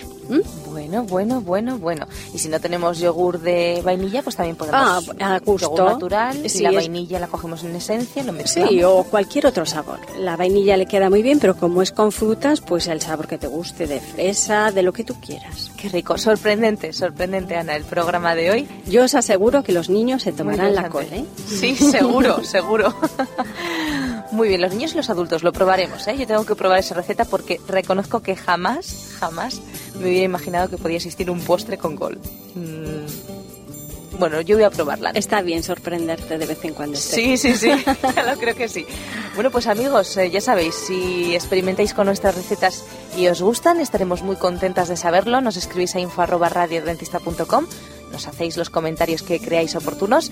Bueno, 0.70 1.04
bueno, 1.04 1.42
bueno, 1.42 1.78
bueno. 1.78 2.08
Y 2.34 2.38
si 2.40 2.48
no 2.50 2.60
tenemos 2.60 3.00
yogur 3.00 3.40
de 3.40 3.82
vainilla, 3.84 4.22
pues 4.22 4.36
también 4.36 4.56
podemos. 4.56 4.80
Ah, 5.20 5.36
a 5.36 5.40
gusto. 5.40 5.68
Yogur 5.76 5.84
natural. 5.94 6.50
Sí, 6.50 6.60
y 6.60 6.62
la 6.62 6.70
es- 6.70 6.76
vainilla 6.76 7.20
la 7.20 7.28
cogemos 7.28 7.64
en 7.64 7.76
esencia, 7.76 8.24
lo 8.24 8.32
mezclamos. 8.34 8.72
Sí, 8.72 8.84
o 8.84 9.04
cualquier 9.04 9.48
otro 9.48 9.66
sabor. 9.66 10.00
La 10.20 10.36
vainilla 10.38 10.78
le 10.78 10.86
queda 10.86 11.10
muy 11.10 11.22
bien, 11.22 11.40
pero 11.40 11.56
como 11.56 11.82
es 11.82 11.92
con 11.92 12.12
frutas, 12.12 12.62
pues 12.62 12.88
el 12.88 13.02
sabor 13.02 13.28
que 13.28 13.38
te 13.38 13.48
guste, 13.48 13.88
de 13.88 14.00
fresa, 14.00 14.72
de 14.72 14.84
lo 14.84 14.94
que 14.94 15.04
tú 15.04 15.16
quieras. 15.20 15.72
Qué 15.78 15.90
rico. 15.90 16.18
Sorprendente, 16.18 16.94
sorprendente, 16.94 17.56
Ana, 17.56 17.76
el 17.76 17.84
programa 17.86 18.36
de 18.36 18.52
hoy. 18.52 18.68
Yo 18.88 19.04
os 19.04 19.16
aseguro 19.16 19.64
que 19.64 19.72
los 19.72 19.90
niños 19.90 20.24
se 20.24 20.32
tomarán 20.32 20.76
la 20.76 20.90
col. 20.90 21.06
¿eh? 21.12 21.26
Sí, 21.48 21.76
seguro, 21.76 22.44
seguro. 22.44 22.94
Muy 24.32 24.48
bien, 24.48 24.62
los 24.62 24.72
niños 24.74 24.94
y 24.94 24.98
los 24.98 25.10
adultos 25.10 25.42
lo 25.44 25.52
probaremos, 25.52 26.08
¿eh? 26.08 26.15
Yo 26.18 26.28
tengo 26.28 26.46
que 26.46 26.56
probar 26.56 26.80
esa 26.80 26.94
receta 26.94 27.26
porque 27.26 27.60
reconozco 27.68 28.22
que 28.22 28.36
jamás, 28.36 29.13
jamás 29.20 29.60
me 29.96 30.06
hubiera 30.06 30.26
imaginado 30.26 30.70
que 30.70 30.78
podía 30.78 30.98
existir 30.98 31.32
un 31.32 31.42
postre 31.42 31.78
con 31.78 31.96
gol. 31.96 32.20
Mm, 32.54 34.18
Bueno, 34.20 34.42
yo 34.42 34.58
voy 34.58 34.65
a 34.65 34.70
probarla. 34.70 35.12
Está 35.12 35.42
bien 35.42 35.63
sorprenderte 35.63 36.38
de 36.38 36.46
vez 36.46 36.63
en 36.65 36.74
cuando. 36.74 36.98
Sí, 36.98 37.38
sí, 37.38 37.56
sí, 37.56 37.70
lo 38.28 38.38
creo 38.38 38.54
que 38.54 38.68
sí. 38.68 38.86
Bueno, 39.34 39.50
pues 39.50 39.65
amigos, 39.65 40.15
eh, 40.18 40.30
ya 40.30 40.42
sabéis, 40.42 40.76
si 40.76 41.34
experimentáis 41.34 41.94
con 41.94 42.06
nuestras 42.06 42.36
recetas 42.36 42.84
y 43.18 43.28
os 43.28 43.42
gustan, 43.42 43.80
estaremos 43.80 44.22
muy 44.22 44.36
contentas 44.36 44.89
de 44.89 44.98
saberlo. 44.98 45.39
Nos 45.42 45.56
escribís 45.58 45.96
a 45.96 46.02
info@radiodentista.com, 46.02 47.65
nos 48.12 48.28
hacéis 48.28 48.58
los 48.58 48.69
comentarios 48.69 49.24
que 49.24 49.39
creáis 49.39 49.76
oportunos 49.76 50.32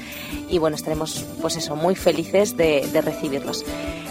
y 0.50 0.58
bueno, 0.58 0.76
estaremos 0.76 1.26
pues 1.42 1.56
eso, 1.58 1.76
muy 1.76 1.96
felices 1.96 2.58
de, 2.58 2.88
de 2.92 3.02
recibirlos. 3.02 3.66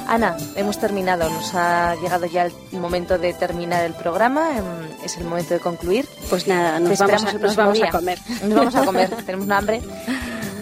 Ana, 0.08 0.36
hemos 0.54 0.78
terminado, 0.78 1.28
nos 1.28 1.54
ha 1.54 1.96
llegado 1.96 2.26
ya 2.26 2.44
el 2.44 2.52
momento 2.72 3.18
de 3.18 3.32
terminar 3.34 3.84
el 3.84 3.92
programa, 3.94 4.56
em, 4.56 4.64
es 5.04 5.16
el 5.16 5.24
momento 5.24 5.54
de 5.54 5.60
concluir. 5.60 6.06
Pues 6.30 6.46
nada, 6.46 6.78
nos 6.78 6.98
vamos, 6.98 7.24
a, 7.24 7.32
nos 7.32 7.56
vamos 7.56 7.82
a 7.82 7.90
comer. 7.90 8.18
Nos 8.44 8.54
vamos 8.54 8.74
a 8.76 8.84
comer, 8.84 9.10
tenemos 9.26 9.50
hambre. 9.50 9.82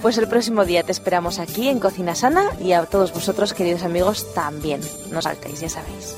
Pues 0.00 0.18
el 0.18 0.28
próximo 0.28 0.64
día 0.64 0.82
te 0.82 0.92
esperamos 0.92 1.38
aquí 1.38 1.68
en 1.68 1.78
Cocina 1.78 2.14
Sana 2.14 2.50
y 2.60 2.72
a 2.72 2.84
todos 2.84 3.12
vosotros, 3.12 3.52
queridos 3.52 3.82
amigos, 3.82 4.32
también. 4.34 4.80
No 5.10 5.20
saltéis, 5.20 5.60
ya 5.60 5.68
sabéis. 5.68 6.14